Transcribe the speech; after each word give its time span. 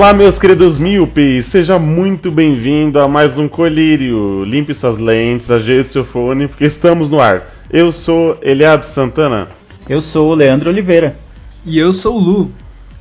Olá, 0.00 0.14
meus 0.14 0.38
queridos 0.38 0.78
míopes, 0.78 1.44
seja 1.44 1.78
muito 1.78 2.30
bem-vindo 2.30 2.98
a 2.98 3.06
mais 3.06 3.36
um 3.36 3.46
Colírio. 3.46 4.44
Limpe 4.44 4.72
suas 4.72 4.96
lentes, 4.96 5.50
ajeite 5.50 5.90
seu 5.90 6.06
fone, 6.06 6.48
porque 6.48 6.64
estamos 6.64 7.10
no 7.10 7.20
ar. 7.20 7.42
Eu 7.70 7.92
sou 7.92 8.38
Eliab 8.40 8.86
Santana 8.86 9.48
Eu 9.86 10.00
sou 10.00 10.30
o 10.30 10.34
Leandro 10.34 10.70
Oliveira. 10.70 11.16
E 11.66 11.78
eu 11.78 11.92
sou 11.92 12.16
o 12.16 12.18
Lu. 12.18 12.50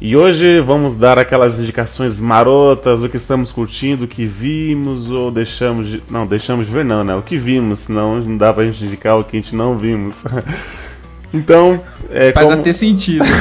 e 0.01 0.17
hoje 0.17 0.59
vamos 0.59 0.97
dar 0.97 1.17
aquelas 1.17 1.57
indicações 1.57 2.19
marotas, 2.19 3.01
o 3.01 3.07
que 3.07 3.15
estamos 3.15 3.49
curtindo, 3.49 4.03
o 4.03 4.07
que 4.07 4.25
vimos 4.25 5.09
ou 5.09 5.31
deixamos 5.31 5.87
de. 5.87 6.03
Não, 6.11 6.27
deixamos 6.27 6.65
de 6.65 6.73
ver, 6.73 6.83
não, 6.83 7.05
né? 7.05 7.15
O 7.15 7.21
que 7.21 7.37
vimos, 7.37 7.79
senão 7.79 8.19
não 8.19 8.35
dá 8.35 8.53
pra 8.53 8.65
gente 8.65 8.83
indicar 8.83 9.17
o 9.17 9.23
que 9.23 9.37
a 9.37 9.39
gente 9.39 9.55
não 9.55 9.77
vimos. 9.77 10.21
então, 11.33 11.79
é, 12.11 12.33
Faz 12.33 12.49
como... 12.49 12.59
até 12.59 12.73
sentido. 12.73 13.23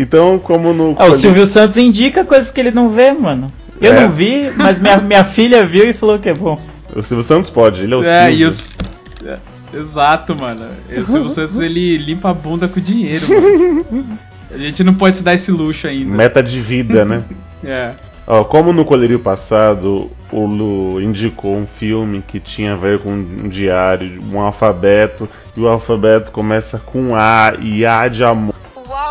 então, 0.00 0.38
como 0.38 0.72
no. 0.72 0.96
Ah, 0.98 1.06
o 1.06 1.14
Silvio 1.14 1.46
Santos 1.46 1.76
indica 1.76 2.24
coisas 2.24 2.50
que 2.50 2.58
ele 2.60 2.70
não 2.70 2.88
vê, 2.88 3.12
mano. 3.12 3.52
Eu 3.80 3.92
É. 3.92 4.00
não 4.00 4.10
vi, 4.12 4.50
mas 4.56 4.78
minha, 4.80 4.96
minha 5.00 5.24
filha 5.24 5.64
viu 5.64 5.88
e 5.88 5.92
falou 5.92 6.18
que 6.18 6.28
é 6.28 6.34
bom. 6.34 6.60
O 6.94 7.02
Silvio 7.02 7.24
Santos 7.24 7.48
pode, 7.50 7.82
ele 7.82 7.94
é 7.94 7.96
o 7.96 8.02
é, 8.04 8.26
Silvio. 8.26 8.40
e 8.40 8.44
os. 8.46 8.68
é, 9.24 9.38
Exato, 9.72 10.34
mano. 10.40 10.66
O 10.90 11.04
Silvio 11.04 11.28
Santos 11.30 11.60
ele 11.60 11.96
limpa 11.98 12.30
a 12.30 12.34
bunda 12.34 12.66
com 12.66 12.80
dinheiro, 12.80 13.26
mano. 13.28 14.06
A 14.52 14.58
gente 14.58 14.82
não 14.82 14.94
pode 14.94 15.16
se 15.18 15.22
dar 15.22 15.34
esse 15.34 15.52
luxo 15.52 15.86
ainda. 15.86 16.12
Meta 16.12 16.42
de 16.42 16.60
vida, 16.60 17.04
né? 17.04 17.22
É. 17.62 17.90
Ó, 18.26 18.42
como 18.42 18.72
no 18.72 18.86
colírio 18.86 19.18
passado 19.18 20.10
o 20.32 20.46
Lu 20.46 20.98
indicou 21.00 21.54
um 21.56 21.66
filme 21.66 22.22
que 22.26 22.40
tinha 22.40 22.72
a 22.72 22.76
ver 22.76 22.98
com 23.00 23.10
um 23.10 23.48
diário, 23.50 24.18
um 24.32 24.40
alfabeto, 24.40 25.28
e 25.54 25.60
o 25.60 25.68
alfabeto 25.68 26.30
começa 26.30 26.78
com 26.78 27.14
A 27.14 27.52
e 27.60 27.84
A 27.84 28.08
de 28.08 28.24
amor. 28.24 28.54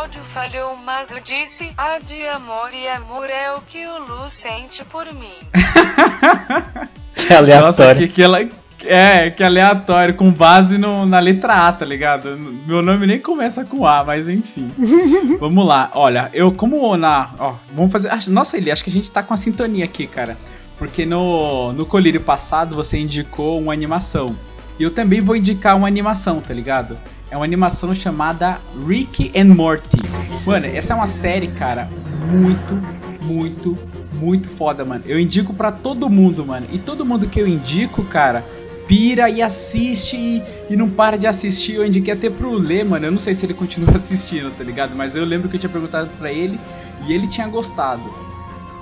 O 0.09 0.11
áudio 0.11 0.21
falhou, 0.33 0.75
mas 0.83 1.11
eu 1.11 1.19
disse: 1.19 1.71
A 1.77 1.99
de 1.99 2.25
amor 2.29 2.73
e 2.73 2.87
amor 2.87 3.29
é 3.29 3.51
o 3.53 3.61
que 3.61 3.85
o 3.85 3.99
Lu 3.99 4.27
sente 4.27 4.83
por 4.85 5.05
mim. 5.13 5.29
É 7.29 7.35
aleatório. 7.35 7.65
Nossa, 7.67 7.93
que, 7.95 8.07
que 8.07 8.23
ela. 8.23 8.39
É, 8.85 9.29
que 9.29 9.43
aleatório, 9.43 10.15
com 10.15 10.31
base 10.31 10.77
no- 10.79 11.05
na 11.05 11.19
letra 11.19 11.67
A, 11.67 11.71
tá 11.73 11.85
ligado? 11.85 12.35
Meu 12.65 12.81
nome 12.81 13.05
nem 13.05 13.19
começa 13.19 13.63
com 13.65 13.85
A, 13.85 14.03
mas 14.03 14.27
enfim. 14.27 14.71
vamos 15.39 15.63
lá, 15.65 15.91
olha, 15.93 16.29
eu 16.33 16.51
como 16.53 16.95
na. 16.97 17.29
Ó, 17.37 17.53
vamos 17.75 17.91
fazer. 17.91 18.09
acho- 18.09 18.31
Nossa, 18.31 18.57
ele, 18.57 18.71
acho 18.71 18.83
que 18.83 18.89
a 18.89 18.93
gente 18.93 19.11
tá 19.11 19.21
com 19.21 19.33
a 19.33 19.37
sintonia 19.37 19.85
aqui, 19.85 20.07
cara. 20.07 20.35
Porque 20.77 21.05
no, 21.05 21.71
no 21.73 21.85
colírio 21.85 22.21
passado 22.21 22.73
você 22.73 22.97
indicou 22.97 23.59
uma 23.59 23.73
animação. 23.73 24.35
E 24.79 24.83
eu 24.83 24.89
também 24.89 25.19
vou 25.19 25.35
indicar 25.35 25.75
uma 25.75 25.87
animação, 25.87 26.39
tá 26.39 26.53
ligado? 26.53 26.97
É 27.29 27.35
uma 27.35 27.43
animação 27.43 27.93
chamada 27.93 28.59
Rick 28.87 29.31
and 29.37 29.53
Morty. 29.53 29.97
Mano, 30.45 30.65
essa 30.67 30.93
é 30.93 30.95
uma 30.95 31.05
série, 31.05 31.49
cara, 31.49 31.89
muito, 32.31 32.81
muito, 33.21 33.75
muito 34.13 34.47
foda, 34.47 34.85
mano. 34.85 35.03
Eu 35.05 35.19
indico 35.19 35.53
pra 35.53 35.69
todo 35.69 36.09
mundo, 36.09 36.45
mano. 36.45 36.65
E 36.71 36.79
todo 36.79 37.05
mundo 37.05 37.27
que 37.27 37.41
eu 37.41 37.47
indico, 37.47 38.05
cara, 38.05 38.43
pira 38.87 39.29
e 39.29 39.41
assiste 39.41 40.15
e, 40.15 40.41
e 40.69 40.77
não 40.77 40.89
para 40.89 41.17
de 41.17 41.27
assistir. 41.27 41.75
Eu 41.75 41.85
indiquei 41.85 42.13
até 42.13 42.29
pro 42.29 42.53
Lê, 42.53 42.81
mano. 42.81 43.05
Eu 43.05 43.11
não 43.11 43.19
sei 43.19 43.35
se 43.35 43.45
ele 43.45 43.53
continua 43.53 43.93
assistindo, 43.97 44.49
tá 44.57 44.63
ligado? 44.63 44.95
Mas 44.95 45.13
eu 45.13 45.25
lembro 45.25 45.49
que 45.49 45.57
eu 45.57 45.59
tinha 45.59 45.69
perguntado 45.69 46.09
pra 46.17 46.31
ele 46.31 46.57
e 47.05 47.11
ele 47.11 47.27
tinha 47.27 47.47
gostado. 47.49 48.09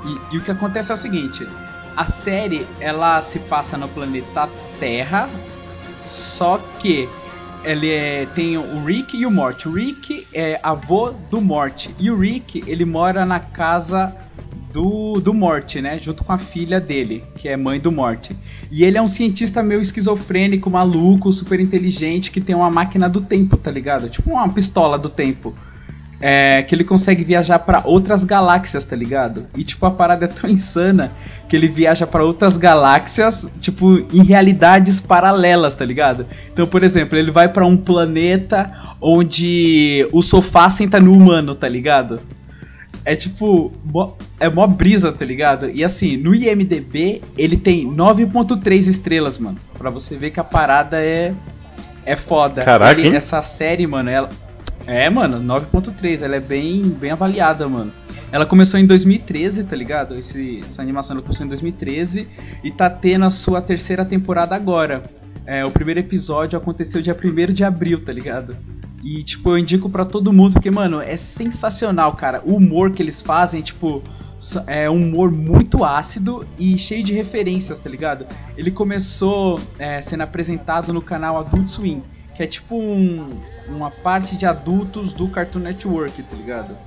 E, 0.06 0.36
e 0.36 0.38
o 0.38 0.42
que 0.44 0.52
acontece 0.52 0.92
é 0.92 0.94
o 0.94 0.98
seguinte: 0.98 1.46
a 1.96 2.06
série 2.06 2.68
ela 2.80 3.20
se 3.22 3.40
passa 3.40 3.78
no 3.78 3.88
planeta 3.88 4.48
Terra, 4.80 5.28
só 6.04 6.58
que 6.80 7.08
ele 7.64 7.90
é- 7.90 8.26
tem 8.28 8.58
o 8.58 8.84
Rick 8.86 9.18
e 9.18 9.26
o 9.26 9.32
Morty. 9.32 9.68
O 9.68 9.74
Rick 9.74 10.26
é 10.34 10.60
avô 10.64 11.12
do 11.30 11.42
Morty 11.42 11.94
e 12.00 12.10
o 12.10 12.18
Rick 12.18 12.64
ele 12.68 12.86
mora 12.86 13.26
na 13.26 13.40
casa 13.40 14.16
do, 14.72 15.20
do 15.20 15.34
Morty, 15.34 15.82
né? 15.82 15.98
Junto 15.98 16.24
com 16.24 16.32
a 16.32 16.38
filha 16.38 16.80
dele, 16.80 17.24
que 17.36 17.48
é 17.48 17.58
mãe 17.58 17.80
do 17.80 17.92
Morty. 17.92 18.36
E 18.72 18.84
ele 18.84 18.98
é 18.98 19.02
um 19.02 19.08
cientista 19.08 19.64
meio 19.64 19.82
esquizofrênico, 19.82 20.70
maluco, 20.70 21.32
super 21.32 21.60
inteligente, 21.60 22.32
que 22.32 22.40
tem 22.40 22.56
uma 22.56 22.70
máquina 22.70 23.10
do 23.10 23.22
tempo, 23.22 23.58
tá 23.58 23.72
ligado? 23.72 24.10
Tipo 24.10 24.32
uma 24.32 24.48
pistola 24.50 24.98
do 24.98 25.10
tempo. 25.10 25.56
É, 26.20 26.64
que 26.64 26.74
ele 26.74 26.84
consegue 26.84 27.24
viajar 27.24 27.60
pra 27.60 27.84
outras 27.86 28.24
galáxias, 28.24 28.84
tá 28.84 28.96
ligado? 28.96 29.46
E 29.56 29.64
tipo 29.64 29.86
a 29.86 29.92
parada 29.92 30.26
é 30.26 30.28
tão 30.28 30.50
insana 30.50 31.12
que 31.48 31.56
ele 31.56 31.68
viaja 31.68 32.08
pra 32.08 32.24
outras 32.24 32.58
galáxias, 32.58 33.48
tipo 33.62 34.00
em 34.12 34.24
realidades 34.24 35.00
paralelas, 35.00 35.76
tá 35.76 35.86
ligado? 35.86 36.26
Então, 36.52 36.66
por 36.66 36.84
exemplo, 36.84 37.16
ele 37.18 37.30
vai 37.30 37.48
pra 37.48 37.68
um 37.68 37.78
planeta 37.78 38.72
onde 39.00 40.08
o 40.12 40.24
sofá 40.24 40.70
senta 40.72 41.00
no 41.00 41.14
humano, 41.14 41.54
tá 41.54 41.68
ligado? 41.68 42.20
É 43.06 43.16
tipo, 43.16 43.72
mó- 43.86 44.14
é 44.40 44.50
mó 44.50 44.66
brisa, 44.66 45.12
tá 45.12 45.24
ligado? 45.24 45.70
E 45.70 45.84
assim, 45.84 46.18
no 46.18 46.34
IMDB 46.34 47.22
ele 47.38 47.56
tem 47.58 47.86
9.3 47.88 48.88
estrelas, 48.88 49.38
mano. 49.38 49.58
Pra 49.78 49.90
você 49.92 50.16
ver 50.18 50.32
que 50.32 50.40
a 50.40 50.44
parada 50.44 50.98
é 51.00 51.32
é 52.06 52.16
foda. 52.16 52.64
Caraca, 52.64 53.00
Ele- 53.00 53.16
essa 53.16 53.42
série, 53.42 53.86
mano, 53.86 54.10
ela 54.10 54.30
é, 54.88 55.10
mano, 55.10 55.40
9.3, 55.40 56.22
ela 56.22 56.38
é 56.38 56.40
bem, 56.40 56.82
bem 56.84 57.12
avaliada, 57.12 57.68
mano. 57.68 57.92
Ela 58.32 58.46
começou 58.46 58.80
em 58.80 58.86
2013, 58.86 59.64
tá 59.64 59.76
ligado? 59.76 60.16
Esse- 60.18 60.62
essa 60.66 60.82
animação 60.82 61.16
ela 61.16 61.22
começou 61.24 61.46
em 61.46 61.50
2013 61.50 62.28
e 62.64 62.72
tá 62.72 62.90
tendo 62.90 63.26
a 63.26 63.30
sua 63.30 63.62
terceira 63.62 64.04
temporada 64.06 64.56
agora. 64.56 65.04
É, 65.46 65.64
o 65.66 65.72
primeiro 65.72 66.00
episódio 66.00 66.58
aconteceu 66.58 67.02
dia 67.02 67.14
1 67.16 67.54
de 67.54 67.64
abril, 67.64 68.04
tá 68.04 68.12
ligado? 68.12 68.56
E, 69.04 69.24
tipo, 69.24 69.50
eu 69.52 69.58
indico 69.58 69.90
pra 69.90 70.04
todo 70.04 70.34
mundo, 70.34 70.54
porque, 70.54 70.72
mano, 70.72 71.00
é 71.02 71.16
sensacional, 71.16 72.14
cara. 72.14 72.42
O 72.44 72.56
humor 72.56 72.92
que 72.92 73.02
eles 73.02 73.22
fazem, 73.22 73.62
tipo, 73.62 74.02
é 74.66 74.90
um 74.90 74.96
humor 74.96 75.32
muito 75.32 75.86
ácido 75.86 76.46
e 76.60 76.78
cheio 76.78 77.04
de 77.04 77.14
referências, 77.14 77.80
tá 77.80 77.90
ligado? 77.90 78.26
Ele 78.58 78.72
começou 78.72 79.60
é, 79.80 80.02
sendo 80.02 80.22
apresentado 80.24 80.92
no 80.92 81.02
canal 81.02 81.38
Adult 81.40 81.70
Swim, 81.70 82.04
que 82.38 82.44
é 82.44 82.48
tipo 82.48 82.76
um- 82.78 83.28
uma 83.68 83.90
parte 83.90 84.38
de 84.38 84.46
adultos 84.46 85.12
do 85.12 85.28
Cartoon 85.28 85.60
Network, 85.60 86.22
tá 86.22 86.36
ligado? 86.36 86.78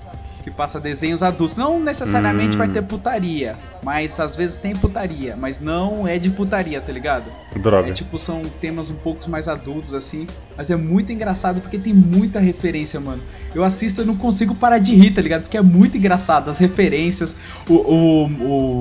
Que 0.42 0.50
passa 0.50 0.80
desenhos 0.80 1.22
adultos. 1.22 1.56
Não 1.56 1.78
necessariamente 1.78 2.54
Hum. 2.56 2.58
vai 2.58 2.68
ter 2.68 2.82
putaria, 2.82 3.56
mas 3.84 4.18
às 4.18 4.34
vezes 4.34 4.56
tem 4.56 4.74
putaria, 4.74 5.36
mas 5.38 5.60
não 5.60 6.08
é 6.08 6.18
de 6.18 6.30
putaria, 6.30 6.80
tá 6.80 6.92
ligado? 6.92 7.24
Droga. 7.56 7.90
É 7.90 7.92
tipo, 7.92 8.18
são 8.18 8.42
temas 8.60 8.90
um 8.90 8.94
pouco 8.94 9.28
mais 9.28 9.48
adultos, 9.48 9.92
assim. 9.92 10.26
Mas 10.56 10.70
é 10.70 10.76
muito 10.76 11.12
engraçado 11.12 11.60
porque 11.60 11.78
tem 11.78 11.92
muita 11.92 12.38
referência, 12.38 12.98
mano. 13.00 13.20
Eu 13.54 13.64
assisto 13.64 14.02
e 14.02 14.04
não 14.04 14.14
consigo 14.16 14.54
parar 14.54 14.78
de 14.78 14.94
rir, 14.94 15.10
tá 15.10 15.20
ligado? 15.20 15.42
Porque 15.42 15.56
é 15.56 15.62
muito 15.62 15.96
engraçado. 15.98 16.48
As 16.48 16.58
referências, 16.58 17.34
o, 17.68 17.74
o, 17.74 18.24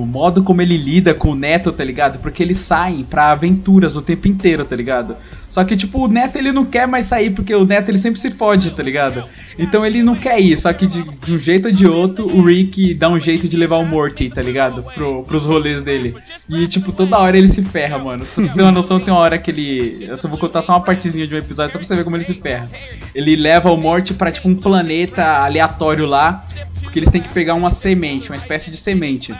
o 0.01 0.05
modo 0.05 0.43
como 0.43 0.61
ele 0.61 0.77
lida 0.77 1.13
com 1.13 1.31
o 1.31 1.35
Neto, 1.35 1.71
tá 1.71 1.83
ligado? 1.83 2.19
Porque 2.19 2.43
eles 2.43 2.57
saem 2.59 3.03
pra 3.03 3.31
aventuras 3.31 3.95
o 3.95 4.01
tempo 4.01 4.27
inteiro, 4.27 4.63
tá 4.65 4.75
ligado? 4.75 5.15
Só 5.49 5.63
que, 5.63 5.75
tipo, 5.75 6.05
o 6.05 6.07
Neto 6.07 6.35
ele 6.37 6.51
não 6.51 6.63
quer 6.63 6.87
mais 6.87 7.07
sair 7.07 7.31
porque 7.31 7.53
o 7.55 7.65
Neto 7.65 7.89
ele 7.89 7.97
sempre 7.97 8.19
se 8.19 8.29
fode, 8.29 8.69
tá 8.71 8.83
ligado? 8.83 9.23
Então 9.57 9.83
ele 9.83 10.03
não 10.03 10.15
quer 10.15 10.39
ir. 10.39 10.55
Só 10.55 10.71
que 10.71 10.85
de, 10.85 11.01
de 11.01 11.33
um 11.33 11.39
jeito 11.39 11.48
ou 11.49 11.71
de 11.71 11.87
outro, 11.87 12.25
o 12.25 12.43
Rick 12.43 12.93
dá 12.93 13.09
um 13.09 13.19
jeito 13.19 13.47
de 13.47 13.57
levar 13.57 13.77
o 13.77 13.85
Morty, 13.85 14.29
tá 14.29 14.41
ligado? 14.41 14.83
Pro, 14.83 15.23
pros 15.23 15.45
rolês 15.45 15.81
dele. 15.81 16.15
E, 16.47 16.67
tipo, 16.67 16.91
toda 16.91 17.17
hora 17.17 17.37
ele 17.37 17.47
se 17.47 17.61
ferra, 17.63 17.97
mano. 17.97 18.25
Pra 18.25 18.43
você 18.43 18.61
uma 18.61 18.71
noção, 18.71 18.99
tem 18.99 19.13
uma 19.13 19.19
hora 19.19 19.37
que 19.37 19.49
ele. 19.49 20.05
Eu 20.07 20.17
só 20.17 20.27
vou 20.27 20.37
contar 20.37 20.61
só 20.61 20.73
uma 20.73 20.81
partezinha 20.81 21.27
de 21.27 21.33
um 21.33 21.37
episódio 21.37 21.71
só 21.71 21.77
pra 21.79 21.87
você 21.87 21.95
ver 21.95 22.03
como 22.03 22.15
ele 22.15 22.25
se 22.25 22.35
ferra. 22.35 22.69
Ele 23.15 23.35
leva 23.35 23.71
o 23.71 23.77
Morty 23.77 24.13
pra, 24.13 24.31
tipo, 24.31 24.47
um 24.47 24.55
planeta 24.55 25.23
aleatório 25.23 26.05
lá. 26.05 26.45
Porque 26.81 26.99
eles 26.99 27.09
têm 27.09 27.21
que 27.21 27.29
pegar 27.29 27.53
uma 27.55 27.69
semente, 27.69 28.29
uma 28.29 28.37
espécie 28.37 28.71
de 28.71 28.77
semente. 28.77 29.35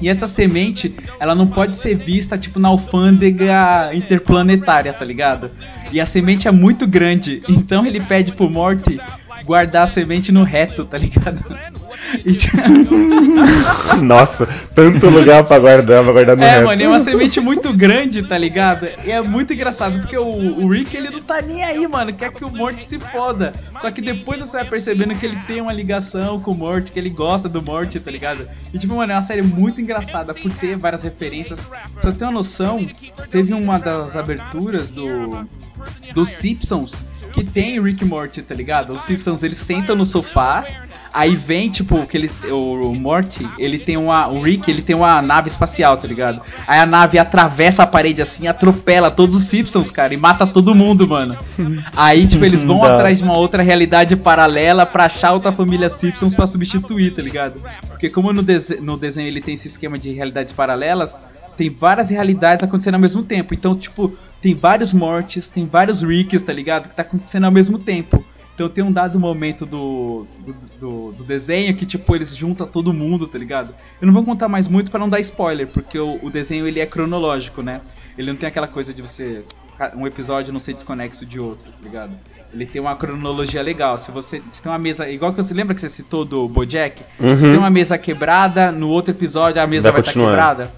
E 0.00 0.08
essa 0.08 0.26
semente, 0.26 0.94
ela 1.18 1.34
não 1.34 1.46
pode 1.46 1.76
ser 1.76 1.96
vista, 1.96 2.38
tipo, 2.38 2.58
na 2.58 2.68
alfândega 2.68 3.90
interplanetária, 3.92 4.92
tá 4.92 5.04
ligado? 5.04 5.50
E 5.90 6.00
a 6.00 6.06
semente 6.06 6.46
é 6.46 6.50
muito 6.50 6.86
grande. 6.86 7.42
Então 7.48 7.84
ele 7.84 8.00
pede 8.00 8.32
pro 8.32 8.48
Morty 8.48 9.00
guardar 9.44 9.82
a 9.82 9.86
semente 9.86 10.30
no 10.32 10.42
reto, 10.42 10.84
tá 10.84 10.98
ligado? 10.98 11.44
Nossa, 14.02 14.48
tanto 14.74 15.08
lugar 15.08 15.44
pra 15.44 15.58
guardar, 15.58 16.02
pra 16.02 16.12
guardar 16.12 16.36
no 16.36 16.42
é, 16.42 16.50
reto. 16.50 16.64
mano, 16.66 16.82
é 16.82 16.88
uma 16.88 16.98
semente 17.00 17.40
muito 17.40 17.72
grande, 17.72 18.22
tá 18.22 18.38
ligado? 18.38 18.88
E 19.04 19.10
é 19.10 19.20
muito 19.20 19.52
engraçado, 19.52 19.98
porque 20.00 20.16
o, 20.16 20.24
o 20.24 20.68
Rick, 20.68 20.96
ele 20.96 21.10
não 21.10 21.20
tá 21.20 21.42
nem 21.42 21.64
aí, 21.64 21.86
mano, 21.86 22.12
quer 22.12 22.32
que 22.32 22.44
o 22.44 22.50
Morty 22.50 22.84
se 22.88 22.98
foda. 22.98 23.52
Só 23.78 23.90
que 23.90 24.00
depois 24.00 24.40
você 24.40 24.56
vai 24.56 24.64
percebendo 24.64 25.14
que 25.14 25.26
ele 25.26 25.36
tem 25.46 25.60
uma 25.60 25.72
ligação 25.72 26.40
com 26.40 26.52
o 26.52 26.54
Morty, 26.54 26.92
que 26.92 26.98
ele 26.98 27.10
gosta 27.10 27.48
do 27.48 27.62
Morty, 27.62 28.00
tá 28.00 28.10
ligado? 28.10 28.48
E 28.72 28.78
tipo, 28.78 28.94
mano, 28.94 29.12
é 29.12 29.14
uma 29.14 29.22
série 29.22 29.42
muito 29.42 29.80
engraçada 29.80 30.32
por 30.34 30.50
ter 30.52 30.76
várias 30.76 31.02
referências. 31.02 31.60
Pra 32.00 32.10
você 32.10 32.18
ter 32.18 32.24
uma 32.24 32.32
noção, 32.32 32.86
teve 33.30 33.52
uma 33.52 33.78
das 33.78 34.16
aberturas 34.16 34.90
do 34.90 35.46
dos 36.12 36.30
Simpsons 36.30 37.04
que 37.32 37.44
tem 37.44 37.80
Rick 37.80 38.04
Morty, 38.04 38.42
tá 38.42 38.54
ligado? 38.54 38.92
Os 38.92 39.02
Simpsons 39.02 39.42
eles 39.42 39.58
sentam 39.58 39.94
no 39.96 40.04
sofá, 40.04 40.64
aí 41.12 41.34
vem 41.36 41.70
tipo 41.70 42.06
que 42.06 42.16
ele, 42.16 42.30
o, 42.50 42.90
o 42.90 42.94
Morty, 42.94 43.46
ele 43.58 43.78
tem 43.78 43.96
uma, 43.96 44.28
o 44.28 44.40
Rick, 44.42 44.70
ele 44.70 44.82
tem 44.82 44.94
uma 44.96 45.20
nave 45.22 45.48
espacial, 45.48 45.96
tá 45.96 46.06
ligado? 46.06 46.40
Aí 46.66 46.78
a 46.78 46.86
nave 46.86 47.18
atravessa 47.18 47.82
a 47.82 47.86
parede 47.86 48.20
assim, 48.22 48.46
atropela 48.46 49.10
todos 49.10 49.34
os 49.34 49.44
Simpsons, 49.44 49.90
cara, 49.90 50.12
e 50.14 50.16
mata 50.16 50.46
todo 50.46 50.74
mundo, 50.74 51.06
mano. 51.08 51.36
Aí 51.96 52.26
tipo 52.26 52.44
eles 52.44 52.62
vão 52.62 52.82
atrás 52.96 53.18
de 53.18 53.24
uma 53.24 53.36
outra 53.36 53.62
realidade 53.62 54.16
paralela 54.16 54.84
pra 54.86 55.04
achar 55.04 55.32
outra 55.32 55.52
família 55.52 55.88
Simpsons 55.88 56.34
pra 56.34 56.46
substituir, 56.46 57.14
tá 57.14 57.22
ligado? 57.22 57.60
Porque 57.88 58.08
como 58.10 58.32
no, 58.32 58.42
dese- 58.42 58.80
no 58.80 58.96
desenho 58.96 59.28
ele 59.28 59.40
tem 59.40 59.54
esse 59.54 59.68
esquema 59.68 59.98
de 59.98 60.12
realidades 60.12 60.52
paralelas, 60.52 61.16
tem 61.58 61.68
várias 61.68 62.08
realidades 62.08 62.62
acontecendo 62.64 62.94
ao 62.94 63.00
mesmo 63.00 63.22
tempo. 63.22 63.52
Então, 63.52 63.76
tipo, 63.76 64.16
tem 64.40 64.54
vários 64.54 64.92
mortes, 64.94 65.48
tem 65.48 65.66
vários 65.66 66.00
Ricks, 66.00 66.40
tá 66.40 66.52
ligado? 66.52 66.88
Que 66.88 66.94
tá 66.94 67.02
acontecendo 67.02 67.44
ao 67.44 67.50
mesmo 67.52 67.78
tempo. 67.78 68.24
Então 68.54 68.68
tem 68.68 68.82
um 68.82 68.90
dado 68.90 69.20
momento 69.20 69.64
do, 69.66 70.26
do, 70.38 70.54
do- 70.80 71.12
do 71.12 71.24
desenho 71.24 71.74
que, 71.76 71.84
tipo, 71.86 72.14
eles 72.16 72.34
juntam 72.34 72.66
todo 72.66 72.92
mundo, 72.92 73.26
tá 73.28 73.38
ligado? 73.38 73.72
Eu 74.00 74.06
não 74.06 74.14
vou 74.14 74.24
contar 74.24 74.48
mais 74.48 74.66
muito 74.66 74.90
pra 74.90 74.98
não 74.98 75.08
dar 75.08 75.20
spoiler, 75.20 75.66
porque 75.68 75.98
o, 75.98 76.18
o 76.22 76.30
desenho 76.30 76.66
ele 76.66 76.80
é 76.80 76.86
cronológico, 76.86 77.62
né? 77.62 77.80
Ele 78.16 78.30
não 78.32 78.36
tem 78.38 78.48
aquela 78.48 78.66
coisa 78.66 78.92
de 78.94 79.00
você. 79.02 79.42
Um 79.96 80.08
episódio 80.08 80.52
não 80.52 80.58
ser 80.58 80.72
desconexo 80.72 81.24
de 81.24 81.38
outro, 81.38 81.70
tá 81.70 81.78
ligado? 81.84 82.10
Ele 82.52 82.66
tem 82.66 82.80
uma 82.80 82.96
cronologia 82.96 83.62
legal. 83.62 83.96
Se 83.96 84.10
você 84.10 84.42
se 84.50 84.60
tem 84.60 84.72
uma 84.72 84.78
mesa. 84.78 85.08
Igual 85.08 85.32
que 85.32 85.40
você 85.42 85.54
lembra 85.54 85.72
que 85.74 85.80
você 85.80 85.88
citou 85.88 86.24
do 86.24 86.48
Bojack? 86.48 87.00
Uhum. 87.20 87.36
Se 87.38 87.44
tem 87.44 87.56
uma 87.58 87.70
mesa 87.70 87.96
quebrada, 87.96 88.72
no 88.72 88.88
outro 88.88 89.12
episódio 89.12 89.62
a 89.62 89.66
mesa 89.68 89.92
Vai 89.92 90.00
vai 90.00 90.00
estar 90.00 90.12
continuar. 90.14 90.30
quebrada. 90.54 90.72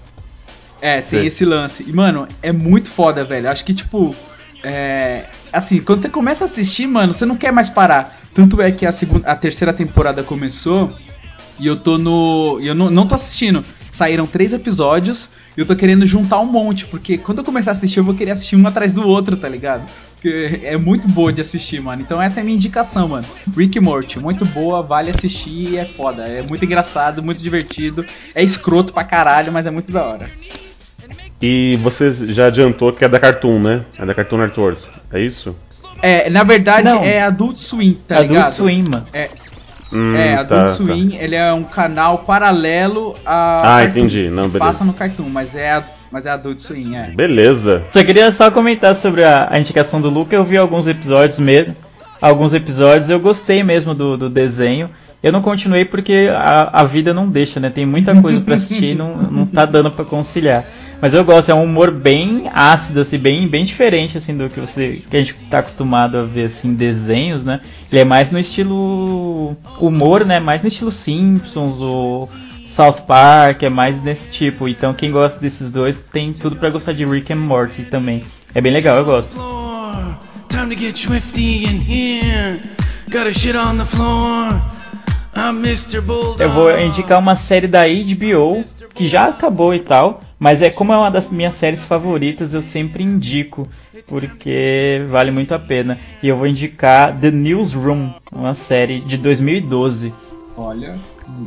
É, 0.81 0.95
tem 0.95 1.03
Sei. 1.03 1.25
esse 1.27 1.45
lance. 1.45 1.85
E, 1.87 1.93
mano, 1.93 2.27
é 2.41 2.51
muito 2.51 2.89
foda, 2.89 3.23
velho. 3.23 3.49
Acho 3.49 3.63
que, 3.63 3.73
tipo. 3.73 4.15
É. 4.63 5.25
Assim, 5.53 5.81
quando 5.81 6.01
você 6.01 6.09
começa 6.09 6.43
a 6.43 6.45
assistir, 6.45 6.87
mano, 6.87 7.13
você 7.13 7.25
não 7.25 7.35
quer 7.35 7.51
mais 7.51 7.69
parar. 7.69 8.19
Tanto 8.33 8.61
é 8.61 8.71
que 8.71 8.85
a, 8.85 8.91
segunda, 8.91 9.29
a 9.29 9.35
terceira 9.35 9.73
temporada 9.73 10.23
começou 10.23 10.93
e 11.59 11.67
eu 11.67 11.75
tô 11.75 11.97
no. 11.97 12.57
e 12.59 12.67
Eu 12.67 12.75
não, 12.75 12.89
não 12.89 13.07
tô 13.07 13.15
assistindo. 13.15 13.63
Saíram 13.89 14.25
três 14.25 14.53
episódios 14.53 15.29
e 15.55 15.59
eu 15.59 15.65
tô 15.65 15.75
querendo 15.75 16.05
juntar 16.05 16.39
um 16.39 16.45
monte. 16.45 16.85
Porque 16.85 17.17
quando 17.17 17.39
eu 17.39 17.43
começar 17.43 17.71
a 17.71 17.73
assistir, 17.73 17.99
eu 17.99 18.03
vou 18.03 18.15
querer 18.15 18.31
assistir 18.31 18.55
um 18.55 18.65
atrás 18.65 18.93
do 18.93 19.05
outro, 19.05 19.35
tá 19.35 19.49
ligado? 19.49 19.87
Porque 20.15 20.61
é 20.63 20.77
muito 20.77 21.07
boa 21.07 21.33
de 21.33 21.41
assistir, 21.41 21.81
mano. 21.81 22.01
Então 22.01 22.21
essa 22.21 22.39
é 22.39 22.41
a 22.41 22.43
minha 22.43 22.55
indicação, 22.55 23.09
mano. 23.09 23.25
Rick 23.55 23.79
Morty, 23.79 24.19
muito 24.19 24.45
boa, 24.45 24.81
vale 24.81 25.09
assistir 25.09 25.71
e 25.71 25.77
é 25.77 25.85
foda. 25.85 26.23
É 26.23 26.41
muito 26.41 26.63
engraçado, 26.63 27.21
muito 27.21 27.43
divertido. 27.43 28.05
É 28.33 28.43
escroto 28.43 28.93
pra 28.93 29.03
caralho, 29.03 29.51
mas 29.51 29.65
é 29.65 29.71
muito 29.71 29.91
da 29.91 30.05
hora. 30.05 30.31
E 31.41 31.77
você 31.81 32.13
já 32.31 32.47
adiantou 32.47 32.93
que 32.93 33.03
é 33.03 33.07
da 33.07 33.19
Cartoon, 33.19 33.59
né? 33.59 33.81
É 33.97 34.05
da 34.05 34.13
Cartoon 34.13 34.37
Network. 34.37 34.81
É 35.11 35.19
isso? 35.19 35.55
É, 36.01 36.29
na 36.29 36.43
verdade 36.43 36.83
Não. 36.89 37.03
é 37.03 37.21
Adult 37.21 37.57
Swim, 37.57 37.97
tá 38.07 38.15
Adult 38.15 38.29
ligado? 38.29 38.51
Swim, 38.51 38.83
mano. 38.83 39.03
É, 39.13 39.29
Hum, 39.93 40.15
é, 40.15 40.35
tá, 40.35 40.41
Adult 40.41 40.61
tá. 40.61 40.67
Swim, 40.69 41.17
ele 41.19 41.35
é 41.35 41.51
um 41.51 41.63
canal 41.65 42.19
paralelo 42.19 43.13
a 43.25 43.59
Ah, 43.59 43.81
Cartoon, 43.81 43.89
entendi. 43.99 44.29
Não, 44.29 44.43
que 44.45 44.53
beleza. 44.53 44.59
Passa 44.59 44.85
no 44.85 44.93
Cartoon, 44.93 45.27
mas 45.29 45.53
é, 45.53 45.71
a- 45.73 45.83
mas 46.09 46.25
é 46.25 46.29
Adult 46.29 46.59
Swim, 46.59 46.95
é. 46.95 47.07
Beleza. 47.11 47.83
Só 47.91 48.01
queria 48.03 48.31
só 48.31 48.49
comentar 48.49 48.95
sobre 48.95 49.23
a, 49.25 49.49
a 49.51 49.59
indicação 49.59 49.99
do 50.01 50.09
Luca. 50.09 50.33
Eu 50.35 50.45
vi 50.45 50.57
alguns 50.57 50.87
episódios 50.87 51.39
mesmo. 51.39 51.75
Alguns 52.21 52.53
episódios 52.53 53.09
eu 53.09 53.19
gostei 53.19 53.63
mesmo 53.63 53.93
do, 53.93 54.15
do 54.15 54.29
desenho. 54.29 54.89
Eu 55.21 55.31
não 55.33 55.41
continuei 55.41 55.83
porque 55.83 56.29
a, 56.33 56.69
a 56.71 56.83
vida 56.85 57.13
não 57.13 57.27
deixa, 57.27 57.59
né? 57.59 57.69
Tem 57.69 57.85
muita 57.85 58.15
coisa 58.21 58.39
pra 58.39 58.55
assistir 58.55 58.91
e 58.91 58.95
não, 58.95 59.17
não 59.17 59.45
tá 59.45 59.65
dando 59.65 59.91
pra 59.91 60.05
conciliar. 60.05 60.63
Mas 61.01 61.15
eu 61.15 61.23
gosto, 61.25 61.49
é 61.49 61.55
um 61.55 61.63
humor 61.63 61.91
bem 61.91 62.49
ácido, 62.53 63.01
assim, 63.01 63.17
bem, 63.17 63.47
bem 63.47 63.65
diferente 63.65 64.17
assim 64.17 64.37
do 64.37 64.47
que 64.47 64.59
você 64.59 65.01
que 65.09 65.17
a 65.17 65.19
gente 65.19 65.33
tá 65.49 65.59
acostumado 65.59 66.17
a 66.17 66.21
ver 66.21 66.45
assim 66.45 66.69
em 66.69 66.75
desenhos, 66.75 67.43
né? 67.43 67.59
Ele 67.91 68.01
é 68.01 68.05
mais 68.05 68.29
no 68.29 68.37
estilo 68.37 69.57
humor, 69.79 70.23
né? 70.23 70.39
Mais 70.39 70.61
no 70.61 70.67
estilo 70.67 70.91
Simpsons 70.91 71.81
ou 71.81 72.29
South 72.67 73.01
Park, 73.07 73.63
é 73.63 73.69
mais 73.69 73.99
desse 73.99 74.31
tipo. 74.31 74.67
Então 74.67 74.93
quem 74.93 75.11
gosta 75.11 75.39
desses 75.39 75.71
dois 75.71 75.97
tem 76.11 76.33
tudo 76.33 76.55
pra 76.55 76.69
gostar 76.69 76.93
de 76.93 77.03
Rick 77.03 77.33
and 77.33 77.37
Morty 77.37 77.83
também. 77.83 78.23
É 78.53 78.61
bem 78.61 78.71
legal, 78.71 78.97
eu 78.97 79.05
gosto. 79.05 79.35
Time 80.49 80.75
to 80.75 80.79
get 80.79 80.95
swifty 80.95 81.65
in 81.65 81.81
here. 81.81 82.59
Gotta 83.09 83.33
shit 83.33 83.57
on 83.57 83.77
the 83.77 83.85
floor. 83.85 84.61
I'm 85.35 85.65
Mr. 85.65 86.01
Bulldog. 86.01 86.41
Eu 86.41 86.51
vou 86.51 86.77
indicar 86.77 87.17
uma 87.17 87.35
série 87.35 87.67
da 87.67 87.83
HBO 87.87 88.63
que 88.93 89.07
já 89.07 89.29
acabou 89.29 89.73
e 89.73 89.79
tal, 89.79 90.19
mas 90.41 90.59
é 90.63 90.71
como 90.71 90.91
é 90.91 90.97
uma 90.97 91.11
das 91.11 91.29
minhas 91.29 91.53
séries 91.53 91.85
favoritas, 91.85 92.55
eu 92.55 92.63
sempre 92.63 93.03
indico 93.03 93.67
porque 94.09 95.03
vale 95.07 95.29
muito 95.29 95.53
a 95.53 95.59
pena. 95.59 95.99
E 96.23 96.27
eu 96.27 96.35
vou 96.35 96.47
indicar 96.47 97.15
The 97.15 97.29
Newsroom, 97.29 98.09
uma 98.31 98.55
série 98.55 99.01
de 99.01 99.17
2012. 99.17 100.11
Olha, 100.57 100.95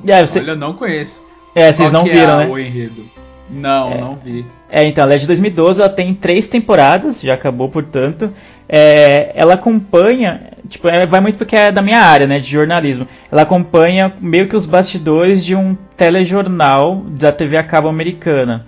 aí, 0.07 0.27
você, 0.27 0.39
olha, 0.39 0.55
não 0.55 0.75
conheço. 0.75 1.21
é, 1.57 1.73
vocês 1.73 1.91
Qual 1.91 1.93
não 1.93 2.05
que 2.05 2.11
viram, 2.15 2.41
é 2.41 2.47
né? 2.47 2.53
o 2.53 2.57
enredo? 2.57 3.05
Não, 3.51 3.91
É. 3.93 4.01
não 4.01 4.15
vi. 4.15 4.47
É, 4.71 4.87
então, 4.87 5.03
ela 5.03 5.15
é 5.15 5.19
de 5.19 5.27
2012, 5.27 5.81
ela 5.81 5.91
tem 5.91 6.15
três 6.15 6.47
temporadas, 6.47 7.21
já 7.21 7.35
acabou, 7.35 7.69
portanto. 7.69 8.31
É, 8.69 9.33
ela 9.35 9.55
acompanha, 9.55 10.53
tipo, 10.69 10.89
é, 10.89 11.05
vai 11.05 11.21
muito 11.21 11.37
porque 11.37 11.57
é 11.57 11.73
da 11.73 11.83
minha 11.83 12.01
área, 12.01 12.29
né, 12.29 12.39
de 12.39 12.49
jornalismo. 12.49 13.09
Ela 13.31 13.43
acompanha 13.43 14.13
meio 14.21 14.49
que 14.49 14.55
os 14.57 14.67
bastidores 14.67 15.45
de 15.45 15.57
um 15.57 15.77
telejornal 15.97 17.03
da 17.09 17.33
TV 17.33 17.57
a 17.57 17.65
cabo 17.65 17.89
americana. 17.89 18.65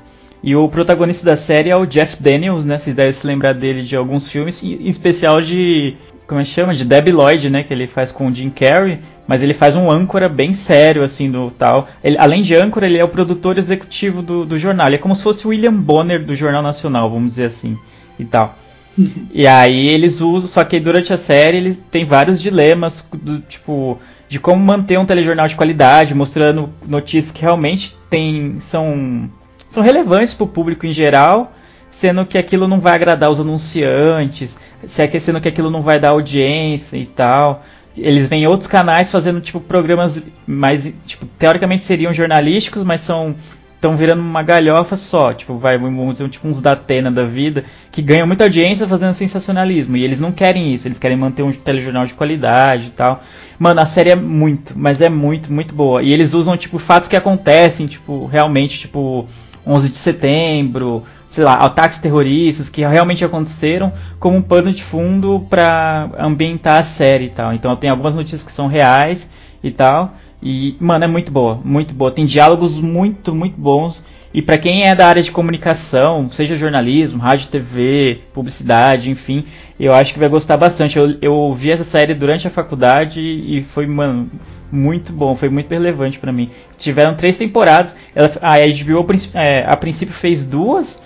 E 0.46 0.54
o 0.54 0.68
protagonista 0.68 1.26
da 1.26 1.34
série 1.34 1.70
é 1.70 1.76
o 1.76 1.84
Jeff 1.84 2.22
Daniels, 2.22 2.64
né, 2.64 2.78
vocês 2.78 2.94
devem 2.94 3.12
se 3.12 3.26
lembrar 3.26 3.52
dele 3.52 3.82
de 3.82 3.96
alguns 3.96 4.28
filmes, 4.28 4.62
em 4.62 4.86
especial 4.86 5.42
de, 5.42 5.96
como 6.24 6.40
é 6.40 6.44
que 6.44 6.50
chama, 6.50 6.72
de 6.72 6.84
Debbie 6.84 7.10
Lloyd, 7.10 7.50
né, 7.50 7.64
que 7.64 7.74
ele 7.74 7.88
faz 7.88 8.12
com 8.12 8.28
o 8.28 8.32
Jim 8.32 8.50
Carrey. 8.50 9.00
Mas 9.26 9.42
ele 9.42 9.52
faz 9.52 9.74
um 9.74 9.90
âncora 9.90 10.28
bem 10.28 10.52
sério, 10.52 11.02
assim, 11.02 11.28
do 11.28 11.50
tal. 11.50 11.88
Ele, 12.02 12.16
além 12.16 12.42
de 12.42 12.54
âncora, 12.54 12.86
ele 12.86 12.96
é 12.96 13.02
o 13.02 13.08
produtor 13.08 13.58
executivo 13.58 14.22
do, 14.22 14.46
do 14.46 14.56
jornal. 14.56 14.86
Ele 14.86 14.94
é 14.94 15.00
como 15.00 15.16
se 15.16 15.24
fosse 15.24 15.44
o 15.44 15.50
William 15.50 15.74
Bonner 15.74 16.24
do 16.24 16.36
Jornal 16.36 16.62
Nacional, 16.62 17.10
vamos 17.10 17.30
dizer 17.30 17.46
assim, 17.46 17.76
e 18.16 18.24
tal. 18.24 18.56
e 19.34 19.48
aí 19.48 19.88
eles 19.88 20.20
usam, 20.20 20.46
só 20.46 20.62
que 20.62 20.78
durante 20.78 21.12
a 21.12 21.16
série 21.16 21.56
eles 21.56 21.82
tem 21.90 22.04
vários 22.04 22.40
dilemas, 22.40 23.04
do, 23.12 23.40
tipo, 23.40 23.98
de 24.28 24.38
como 24.38 24.64
manter 24.64 24.96
um 24.96 25.04
telejornal 25.04 25.48
de 25.48 25.56
qualidade, 25.56 26.14
mostrando 26.14 26.70
notícias 26.86 27.32
que 27.32 27.42
realmente 27.42 27.96
tem, 28.08 28.60
são, 28.60 29.28
são 29.68 29.82
relevantes 29.82 30.34
para 30.34 30.44
o 30.44 30.48
público 30.48 30.86
em 30.86 30.92
geral, 30.92 31.52
sendo 31.90 32.26
que 32.26 32.38
aquilo 32.38 32.68
não 32.68 32.80
vai 32.80 32.94
agradar 32.94 33.30
os 33.30 33.40
anunciantes, 33.40 34.58
é 34.82 35.18
sendo 35.18 35.40
que 35.40 35.48
aquilo 35.48 35.70
não 35.70 35.82
vai 35.82 35.98
dar 35.98 36.10
audiência 36.10 36.96
e 36.96 37.06
tal. 37.06 37.64
Eles 37.96 38.28
vêm 38.28 38.46
outros 38.46 38.68
canais 38.68 39.10
fazendo 39.10 39.40
tipo 39.40 39.58
programas 39.58 40.22
mais 40.46 40.92
tipo 41.06 41.24
teoricamente 41.38 41.82
seriam 41.82 42.12
jornalísticos, 42.12 42.84
mas 42.84 43.00
são 43.00 43.34
estão 43.76 43.96
virando 43.96 44.20
uma 44.20 44.42
galhofa 44.42 44.96
só, 44.96 45.32
tipo 45.32 45.58
vai 45.58 45.78
vamos 45.78 46.12
dizer 46.12 46.28
tipo 46.28 46.48
uns 46.48 46.60
da 46.60 46.72
Atena 46.72 47.10
da 47.10 47.24
vida 47.24 47.64
que 47.92 48.02
ganham 48.02 48.26
muita 48.26 48.44
audiência 48.44 48.86
fazendo 48.86 49.12
sensacionalismo 49.12 49.96
e 49.96 50.04
eles 50.04 50.18
não 50.18 50.32
querem 50.32 50.74
isso, 50.74 50.88
eles 50.88 50.98
querem 50.98 51.16
manter 51.16 51.42
um 51.42 51.52
telejornal 51.52 52.06
de 52.06 52.14
qualidade 52.14 52.88
e 52.88 52.90
tal. 52.90 53.22
Mano, 53.58 53.80
a 53.80 53.86
série 53.86 54.10
é 54.10 54.16
muito, 54.16 54.74
mas 54.76 55.00
é 55.00 55.08
muito, 55.08 55.50
muito 55.52 55.74
boa. 55.74 56.02
E 56.02 56.12
eles 56.12 56.34
usam 56.34 56.56
tipo 56.56 56.78
fatos 56.78 57.08
que 57.08 57.16
acontecem, 57.16 57.86
tipo 57.86 58.26
realmente 58.26 58.78
tipo 58.78 59.26
11 59.66 59.90
de 59.90 59.98
setembro, 59.98 61.04
sei 61.30 61.44
lá, 61.44 61.54
ataques 61.54 61.98
terroristas 61.98 62.68
que 62.68 62.80
realmente 62.80 63.24
aconteceram 63.24 63.92
como 64.18 64.36
um 64.36 64.42
pano 64.42 64.72
de 64.72 64.82
fundo 64.82 65.44
pra 65.50 66.08
ambientar 66.18 66.78
a 66.78 66.82
série 66.82 67.26
e 67.26 67.30
tal. 67.30 67.52
Então 67.52 67.74
tem 67.76 67.90
algumas 67.90 68.14
notícias 68.14 68.44
que 68.44 68.52
são 68.52 68.68
reais 68.68 69.30
e 69.62 69.70
tal. 69.70 70.14
E, 70.42 70.76
mano, 70.78 71.04
é 71.04 71.08
muito 71.08 71.32
boa, 71.32 71.60
muito 71.64 71.92
boa. 71.94 72.10
Tem 72.10 72.24
diálogos 72.24 72.78
muito, 72.78 73.34
muito 73.34 73.60
bons. 73.60 74.04
E 74.32 74.42
pra 74.42 74.58
quem 74.58 74.86
é 74.86 74.94
da 74.94 75.08
área 75.08 75.22
de 75.22 75.30
comunicação, 75.30 76.30
seja 76.30 76.56
jornalismo, 76.56 77.22
rádio, 77.22 77.48
TV, 77.48 78.20
publicidade, 78.34 79.10
enfim, 79.10 79.46
eu 79.80 79.94
acho 79.94 80.12
que 80.12 80.18
vai 80.18 80.28
gostar 80.28 80.58
bastante. 80.58 80.98
Eu, 80.98 81.16
eu 81.22 81.52
vi 81.54 81.70
essa 81.70 81.84
série 81.84 82.12
durante 82.12 82.46
a 82.46 82.50
faculdade 82.50 83.20
e 83.20 83.62
foi, 83.62 83.86
mano, 83.86 84.30
muito 84.70 85.12
bom, 85.12 85.34
foi 85.34 85.48
muito 85.48 85.70
relevante 85.70 86.18
pra 86.18 86.32
mim. 86.32 86.50
Tiveram 86.78 87.14
três 87.14 87.36
temporadas. 87.36 87.96
Ela, 88.14 88.30
a 88.42 88.56
HBO 88.58 89.06
é, 89.34 89.64
a 89.66 89.76
princípio 89.76 90.14
fez 90.14 90.44
duas. 90.44 91.02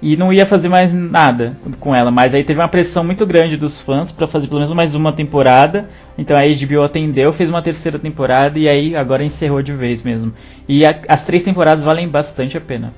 e 0.00 0.16
não 0.16 0.32
ia 0.32 0.46
fazer 0.46 0.68
mais 0.68 0.92
nada 0.92 1.56
com 1.80 1.94
ela. 1.94 2.10
Mas 2.10 2.32
aí 2.34 2.44
teve 2.44 2.60
uma 2.60 2.68
pressão 2.68 3.02
muito 3.04 3.26
grande 3.26 3.56
dos 3.56 3.80
fãs 3.80 4.12
para 4.12 4.28
fazer 4.28 4.46
pelo 4.46 4.60
menos 4.60 4.72
mais 4.74 4.94
uma 4.94 5.12
temporada. 5.12 5.88
Então 6.16 6.36
a 6.36 6.42
HBO 6.42 6.82
atendeu, 6.82 7.32
fez 7.32 7.50
uma 7.50 7.62
terceira 7.62 7.98
temporada 7.98 8.58
e 8.58 8.68
aí 8.68 8.94
agora 8.94 9.24
encerrou 9.24 9.62
de 9.62 9.72
vez 9.72 10.02
mesmo. 10.02 10.32
E 10.68 10.84
a, 10.86 11.00
as 11.08 11.24
três 11.24 11.42
temporadas 11.42 11.84
valem 11.84 12.08
bastante 12.08 12.56
a 12.56 12.60
pena. 12.60 12.92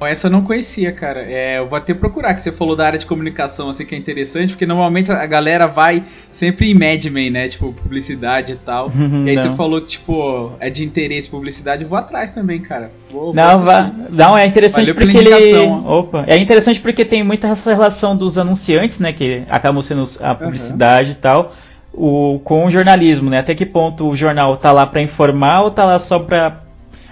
Essa 0.00 0.28
eu 0.28 0.30
não 0.30 0.42
conhecia, 0.42 0.92
cara. 0.92 1.22
É, 1.22 1.58
eu 1.58 1.68
vou 1.68 1.76
até 1.76 1.92
procurar, 1.92 2.34
que 2.34 2.42
você 2.42 2.52
falou 2.52 2.76
da 2.76 2.86
área 2.86 2.98
de 2.98 3.06
comunicação, 3.06 3.68
assim, 3.68 3.84
que 3.84 3.94
é 3.94 3.98
interessante, 3.98 4.50
porque 4.50 4.66
normalmente 4.66 5.10
a 5.10 5.26
galera 5.26 5.66
vai 5.66 6.04
sempre 6.30 6.70
em 6.70 6.74
Mad 6.74 7.04
Men, 7.06 7.30
né? 7.30 7.48
Tipo, 7.48 7.72
publicidade 7.72 8.52
e 8.52 8.56
tal. 8.56 8.92
e 9.26 9.30
aí 9.30 9.36
Não. 9.36 9.42
você 9.42 9.56
falou 9.56 9.80
que, 9.80 9.88
tipo, 9.88 10.52
é 10.60 10.70
de 10.70 10.84
interesse 10.84 11.28
publicidade, 11.28 11.82
eu 11.82 11.88
vou 11.88 11.98
atrás 11.98 12.30
também, 12.30 12.60
cara. 12.60 12.92
Vou, 13.10 13.34
Não, 13.34 13.64
vá, 13.64 13.90
não, 14.10 14.38
é 14.38 14.46
interessante 14.46 14.92
Valeu 14.92 14.94
porque 14.94 15.16
ele. 15.16 15.66
Opa, 15.86 16.24
é 16.26 16.36
interessante 16.36 16.80
porque 16.80 17.04
tem 17.04 17.22
muita 17.22 17.48
essa 17.48 17.70
relação 17.72 18.16
dos 18.16 18.38
anunciantes, 18.38 18.98
né? 18.98 19.12
Que 19.12 19.42
acabam 19.48 19.82
sendo 19.82 20.04
a 20.20 20.34
publicidade 20.34 21.12
e 21.12 21.14
tal, 21.14 21.54
o, 21.92 22.40
com 22.44 22.66
o 22.66 22.70
jornalismo, 22.70 23.30
né? 23.30 23.40
Até 23.40 23.54
que 23.54 23.66
ponto 23.66 24.08
o 24.08 24.16
jornal 24.16 24.56
tá 24.56 24.70
lá 24.70 24.86
pra 24.86 25.02
informar 25.02 25.62
ou 25.62 25.70
tá 25.70 25.84
lá 25.84 25.98
só 25.98 26.18
pra 26.18 26.67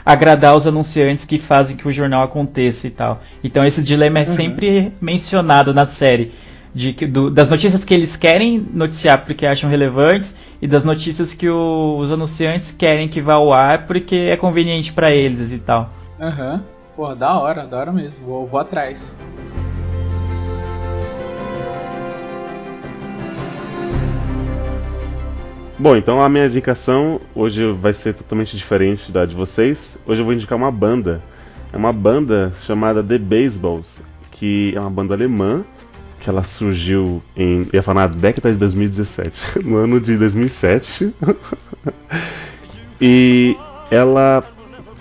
agradar 0.06 0.56
os 0.56 0.66
anunciantes 0.68 1.24
que 1.24 1.36
fazem 1.38 1.76
que 1.76 1.86
o 1.88 1.92
jornal 1.92 2.22
aconteça 2.22 2.86
e 2.86 2.90
tal. 2.90 3.20
Então 3.42 3.64
esse 3.66 3.82
dilema 3.82 4.20
é 4.20 4.24
sempre 4.26 4.92
mencionado 5.00 5.74
na 5.74 5.84
série. 5.84 6.32
De, 6.72 6.92
do- 6.92 7.30
das 7.30 7.48
notícias 7.50 7.84
que 7.84 7.92
eles 7.94 8.16
querem 8.16 8.64
noticiar 8.72 9.24
porque 9.24 9.44
acham 9.46 9.68
relevantes 9.68 10.36
e 10.62 10.66
das 10.68 10.84
notícias 10.84 11.32
que 11.34 11.48
o- 11.48 11.96
os 11.98 12.12
anunciantes 12.12 12.70
querem 12.70 13.08
que 13.08 13.20
vá 13.20 13.34
ao 13.34 13.52
ar 13.52 13.86
porque 13.86 14.14
é 14.14 14.36
conveniente 14.36 14.92
pra 14.92 15.10
eles 15.10 15.50
e 15.52 15.58
tal. 15.58 15.90
Aham. 16.20 16.62
Porra, 16.94 17.16
da 17.16 17.38
hora, 17.38 17.66
da 17.66 17.76
hora 17.78 17.92
mesmo. 17.92 18.24
Vou, 18.26 18.46
vou 18.46 18.60
atrás. 18.60 19.12
Bom, 25.78 25.94
então 25.94 26.22
a 26.22 26.28
minha 26.28 26.46
indicação 26.46 27.20
hoje 27.34 27.70
vai 27.70 27.92
ser 27.92 28.14
totalmente 28.14 28.56
diferente 28.56 29.12
da 29.12 29.26
de 29.26 29.34
vocês. 29.34 29.98
Hoje 30.06 30.22
eu 30.22 30.24
vou 30.24 30.32
indicar 30.32 30.56
uma 30.56 30.70
banda. 30.70 31.20
É 31.70 31.76
uma 31.76 31.92
banda 31.92 32.50
chamada 32.66 33.04
The 33.04 33.18
Baseballs, 33.18 33.86
que 34.30 34.72
é 34.74 34.80
uma 34.80 34.88
banda 34.88 35.12
alemã, 35.12 35.62
que 36.18 36.30
ela 36.30 36.44
surgiu 36.44 37.22
em, 37.36 37.68
ia 37.74 37.82
falar 37.82 38.08
na 38.08 38.14
década 38.14 38.50
de 38.50 38.58
2017, 38.58 39.60
no 39.68 39.76
ano 39.76 40.00
de 40.00 40.16
2007. 40.16 41.12
e 42.98 43.54
ela 43.90 44.42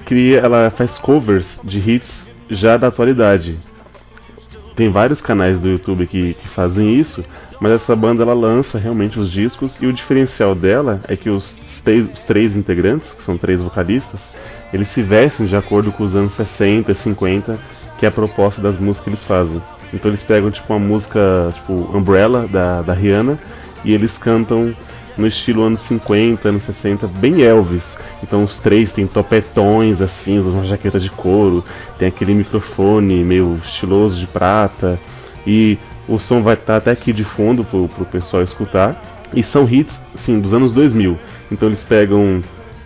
cria, 0.06 0.40
ela 0.40 0.70
faz 0.70 0.98
covers 0.98 1.62
de 1.64 1.80
hits 1.80 2.28
já 2.50 2.76
da 2.76 2.88
atualidade. 2.88 3.58
Tem 4.76 4.90
vários 4.90 5.22
canais 5.22 5.58
do 5.58 5.70
YouTube 5.70 6.06
que, 6.06 6.34
que 6.34 6.48
fazem 6.50 6.96
isso, 7.00 7.24
mas 7.60 7.72
essa 7.72 7.96
banda 7.96 8.24
ela 8.24 8.34
lança 8.34 8.78
realmente 8.78 9.20
os 9.20 9.32
discos 9.32 9.78
e 9.82 9.88
o 9.88 9.94
diferencial 9.94 10.54
dela 10.54 11.02
é 11.08 11.16
que 11.16 11.30
os 11.30 11.56
três, 11.84 12.10
os 12.14 12.24
três 12.24 12.56
integrantes, 12.56 13.12
que 13.12 13.24
são 13.24 13.38
três 13.38 13.62
vocalistas, 13.62 14.34
eles 14.74 14.88
se 14.90 15.02
vestem 15.02 15.46
de 15.46 15.56
acordo 15.56 15.92
com 15.92 16.04
os 16.04 16.16
anos 16.16 16.34
60, 16.34 16.94
50, 16.94 17.58
que 17.98 18.06
é 18.06 18.10
a 18.10 18.12
proposta 18.12 18.62
das 18.62 18.78
músicas 18.78 19.04
que 19.04 19.10
eles 19.10 19.24
fazem. 19.24 19.62
Então 19.94 20.10
eles 20.10 20.24
pegam 20.24 20.52
tipo 20.52 20.74
uma 20.74 20.80
música 20.80 21.52
tipo 21.56 21.74
Umbrella 21.96 22.48
da, 22.48 22.82
da 22.82 22.94
Rihanna 22.94 23.40
e 23.84 23.94
eles 23.94 24.18
cantam 24.18 24.76
no 25.18 25.26
estilo 25.26 25.64
anos 25.64 25.80
50, 25.82 26.50
anos 26.50 26.64
60, 26.64 27.08
bem 27.08 27.42
Elvis. 27.42 27.96
Então 28.22 28.44
os 28.44 28.58
três 28.58 28.92
têm 28.92 29.08
topetões 29.08 30.02
assim, 30.02 30.40
usam 30.40 30.54
uma 30.54 30.66
jaqueta 30.66 31.00
de 31.00 31.10
couro, 31.10 31.64
tem 31.98 32.08
aquele 32.08 32.34
microfone 32.34 33.24
meio 33.24 33.60
estiloso 33.64 34.18
de 34.18 34.28
prata 34.28 35.00
e 35.48 35.78
o 36.08 36.20
som 36.20 36.42
vai 36.42 36.54
estar 36.54 36.78
até 36.78 36.92
aqui 36.92 37.12
de 37.12 37.24
fundo 37.24 37.64
pro, 37.64 37.88
pro 37.88 38.06
pessoal 38.06 38.44
escutar. 38.44 39.02
E 39.34 39.42
são 39.44 39.68
hits, 39.68 40.02
assim, 40.14 40.40
dos 40.40 40.54
anos 40.54 40.74
2000. 40.74 41.18
Então 41.52 41.68
eles 41.68 41.84
pegam, 41.84 42.42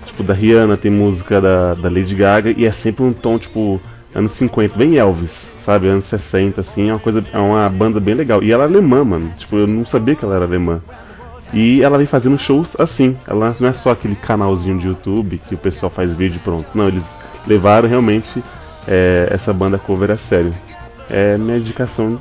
tipo, 0.05 0.23
da 0.23 0.33
Rihanna, 0.33 0.77
tem 0.77 0.91
música 0.91 1.39
da, 1.39 1.73
da 1.75 1.89
Lady 1.89 2.15
Gaga 2.15 2.51
e 2.55 2.65
é 2.65 2.71
sempre 2.71 3.03
um 3.03 3.13
tom, 3.13 3.37
tipo, 3.37 3.79
anos 4.15 4.31
50, 4.33 4.77
bem 4.77 4.97
Elvis, 4.97 5.51
sabe? 5.59 5.87
Anos 5.87 6.05
60, 6.05 6.61
assim, 6.61 6.89
é 6.89 6.93
uma 6.93 6.99
coisa, 6.99 7.23
é 7.31 7.37
uma 7.37 7.69
banda 7.69 7.99
bem 7.99 8.15
legal. 8.15 8.41
E 8.41 8.51
ela 8.51 8.63
é 8.63 8.67
alemã, 8.67 9.03
mano. 9.03 9.31
Tipo, 9.37 9.57
eu 9.57 9.67
não 9.67 9.85
sabia 9.85 10.15
que 10.15 10.23
ela 10.23 10.35
era 10.35 10.45
alemã. 10.45 10.81
E 11.53 11.81
ela 11.81 11.97
vem 11.97 12.07
fazendo 12.07 12.37
shows 12.37 12.75
assim. 12.79 13.17
Ela 13.27 13.55
não 13.59 13.69
é 13.69 13.73
só 13.73 13.91
aquele 13.91 14.15
canalzinho 14.15 14.79
de 14.79 14.87
YouTube 14.87 15.41
que 15.47 15.55
o 15.55 15.57
pessoal 15.57 15.89
faz 15.89 16.13
vídeo 16.13 16.37
e 16.37 16.39
pronto. 16.39 16.67
Não, 16.75 16.87
eles 16.87 17.07
levaram 17.47 17.89
realmente 17.89 18.43
é, 18.87 19.27
essa 19.31 19.51
banda 19.51 19.77
cover 19.77 20.11
a 20.11 20.17
sério. 20.17 20.53
É 21.09 21.37
minha 21.37 21.57
indicação 21.57 22.19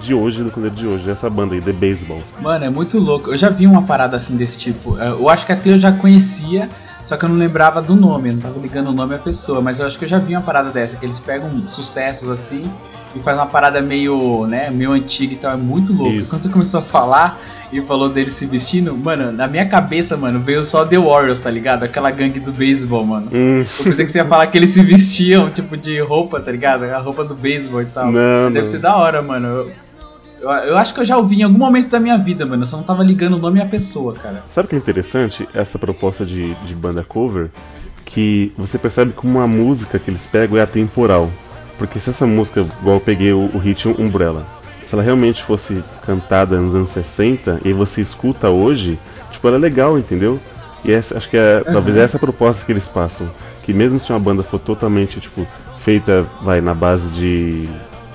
de 0.00 0.14
hoje, 0.14 0.42
do 0.42 0.50
conteúdo 0.50 0.76
de 0.76 0.86
hoje, 0.86 1.04
dessa 1.04 1.28
banda 1.28 1.54
aí, 1.54 1.60
The 1.60 1.72
Baseball. 1.72 2.22
Mano, 2.40 2.64
é 2.64 2.70
muito 2.70 2.98
louco. 2.98 3.30
Eu 3.30 3.36
já 3.36 3.48
vi 3.48 3.66
uma 3.66 3.82
parada 3.82 4.16
assim 4.16 4.36
desse 4.36 4.58
tipo. 4.58 4.98
É, 5.00 5.08
Eu 5.08 5.28
acho 5.28 5.44
que 5.46 5.52
até 5.52 5.70
eu 5.70 5.78
já 5.78 5.92
conhecia, 5.92 6.68
só 7.04 7.16
que 7.16 7.24
eu 7.24 7.28
não 7.28 7.36
lembrava 7.36 7.82
do 7.82 7.94
nome, 7.94 8.30
eu 8.30 8.34
não 8.34 8.40
tava 8.40 8.58
ligando 8.58 8.88
o 8.88 8.92
nome 8.92 9.14
à 9.14 9.18
pessoa, 9.18 9.60
mas 9.60 9.78
eu 9.80 9.86
acho 9.86 9.98
que 9.98 10.04
eu 10.04 10.08
já 10.08 10.18
vi 10.18 10.34
uma 10.34 10.42
parada 10.42 10.70
dessa, 10.70 10.96
que 10.96 11.04
eles 11.04 11.20
pegam 11.20 11.66
sucessos 11.68 12.28
assim 12.30 12.70
e 13.14 13.20
faz 13.20 13.36
uma 13.36 13.46
parada 13.46 13.80
meio, 13.80 14.46
né, 14.46 14.70
meio 14.70 14.92
antiga 14.92 15.34
e 15.34 15.36
tal, 15.36 15.52
é 15.52 15.56
muito 15.56 15.92
louco. 15.92 16.12
Isso. 16.14 16.30
Quando 16.30 16.42
você 16.42 16.48
começou 16.48 16.80
a 16.80 16.82
falar 16.82 17.40
e 17.72 17.80
falou 17.82 18.08
dele 18.08 18.30
se 18.30 18.44
vestindo, 18.46 18.94
mano, 18.96 19.32
na 19.32 19.46
minha 19.48 19.66
cabeça, 19.66 20.16
mano, 20.16 20.40
veio 20.40 20.64
só 20.64 20.84
The 20.84 20.98
Warriors, 20.98 21.40
tá 21.40 21.50
ligado? 21.50 21.82
Aquela 21.84 22.10
gangue 22.10 22.38
do 22.40 22.52
beisebol, 22.52 23.04
mano. 23.06 23.28
Hum, 23.32 23.64
Eu 23.78 23.84
pensei 23.84 24.04
que 24.04 24.12
você 24.12 24.18
ia 24.18 24.24
falar 24.26 24.46
que 24.48 24.58
eles 24.58 24.70
se 24.70 24.82
vestiam, 24.82 25.48
tipo, 25.50 25.76
de 25.76 25.98
roupa, 26.00 26.40
tá 26.40 26.50
ligado? 26.52 26.84
A 26.84 26.98
roupa 26.98 27.24
do 27.24 27.34
beisebol 27.34 27.80
e 27.82 27.86
tal. 27.86 28.12
Não, 28.12 28.48
Deve 28.52 28.58
não. 28.60 28.66
ser 28.66 28.78
da 28.78 28.94
hora, 28.96 29.22
mano. 29.22 29.46
Eu, 29.48 29.70
eu, 30.42 30.50
eu 30.50 30.76
acho 30.78 30.92
que 30.92 31.00
eu 31.00 31.04
já 31.04 31.16
ouvi 31.16 31.40
em 31.40 31.44
algum 31.44 31.58
momento 31.58 31.88
da 31.88 31.98
minha 31.98 32.18
vida, 32.18 32.44
mano. 32.44 32.62
Eu 32.62 32.66
só 32.66 32.76
não 32.76 32.84
tava 32.84 33.02
ligando 33.02 33.36
o 33.36 33.38
nome 33.38 33.58
e 33.58 33.62
a 33.62 33.66
pessoa, 33.66 34.12
cara. 34.14 34.42
Sabe 34.50 34.66
o 34.66 34.68
que 34.68 34.74
é 34.74 34.78
interessante? 34.78 35.48
Essa 35.54 35.78
proposta 35.78 36.26
de, 36.26 36.54
de 36.66 36.74
banda 36.74 37.02
cover, 37.02 37.48
que 38.04 38.52
você 38.58 38.76
percebe 38.76 39.12
como 39.12 39.38
uma 39.38 39.46
música 39.48 39.98
que 39.98 40.10
eles 40.10 40.26
pegam 40.26 40.58
é 40.58 40.60
atemporal. 40.60 41.30
Porque 41.78 41.98
se 41.98 42.10
essa 42.10 42.26
música, 42.26 42.60
igual 42.80 42.96
eu 42.96 43.00
peguei 43.00 43.32
o, 43.32 43.50
o 43.52 43.58
hit 43.58 43.88
Umbrella, 43.88 44.46
se 44.84 44.94
ela 44.94 45.02
realmente 45.02 45.42
fosse 45.42 45.82
cantada 46.04 46.60
nos 46.60 46.74
anos 46.74 46.90
60 46.90 47.60
e 47.64 47.72
você 47.72 48.00
escuta 48.00 48.50
hoje, 48.50 48.98
tipo, 49.30 49.48
ela 49.48 49.56
é 49.56 49.60
legal, 49.60 49.98
entendeu? 49.98 50.38
E 50.84 50.92
essa, 50.92 51.16
acho 51.16 51.30
que 51.30 51.36
é, 51.36 51.60
talvez 51.60 51.96
essa 51.96 52.16
é 52.16 52.18
a 52.18 52.20
proposta 52.20 52.64
que 52.64 52.72
eles 52.72 52.88
passam. 52.88 53.28
Que 53.62 53.72
mesmo 53.72 54.00
se 54.00 54.10
uma 54.10 54.18
banda 54.18 54.42
for 54.42 54.58
totalmente, 54.58 55.20
tipo, 55.20 55.46
feita, 55.80 56.26
vai, 56.42 56.60
na 56.60 56.74
base 56.74 57.08
de. 57.08 57.68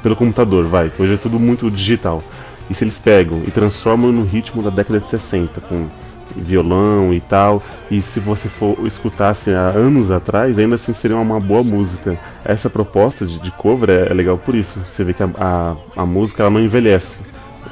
pelo 0.04 0.16
computador, 0.16 0.66
vai, 0.66 0.92
hoje 1.00 1.14
é 1.14 1.18
tudo 1.18 1.40
muito 1.40 1.72
digital. 1.72 2.24
E 2.70 2.76
se 2.76 2.84
eles 2.84 3.00
pegam 3.00 3.42
e 3.48 3.52
transformam 3.52 4.12
no 4.12 4.24
ritmo 4.24 4.62
da 4.62 4.70
década 4.70 5.00
de 5.00 5.08
60, 5.08 5.62
com 5.62 5.88
violão 6.36 7.14
e 7.14 7.20
tal, 7.20 7.64
e 7.90 8.02
se 8.02 8.20
você 8.20 8.50
for 8.50 8.78
escutasse 8.86 9.52
há 9.52 9.70
anos 9.70 10.12
atrás, 10.12 10.58
ainda 10.58 10.76
assim 10.76 10.94
seria 10.94 11.18
uma 11.18 11.40
boa 11.40 11.64
música. 11.64 12.18
Essa 12.44 12.70
proposta 12.70 13.26
de, 13.26 13.40
de 13.40 13.52
cover 13.52 13.90
é, 13.90 14.08
é 14.10 14.14
legal 14.14 14.38
por 14.38 14.56
isso. 14.56 14.80
Você 14.80 15.04
vê 15.04 15.14
que 15.14 15.24
a, 15.24 15.30
a, 15.38 15.76
a 15.96 16.06
música 16.06 16.44
ela 16.44 16.50
não 16.50 16.62
envelhece. 16.62 17.18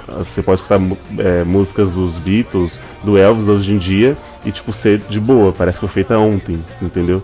Você 0.07 0.41
pode 0.41 0.59
escutar 0.61 0.79
é, 1.19 1.43
músicas 1.43 1.93
dos 1.93 2.17
Beatles, 2.17 2.79
do 3.03 3.17
Elvis 3.17 3.47
hoje 3.47 3.71
em 3.71 3.77
dia, 3.77 4.17
e 4.45 4.51
tipo, 4.51 4.73
ser 4.73 4.99
de 5.09 5.19
boa, 5.19 5.53
parece 5.53 5.79
que 5.79 5.87
foi 5.87 5.89
feita 5.89 6.17
ontem, 6.17 6.59
entendeu? 6.81 7.23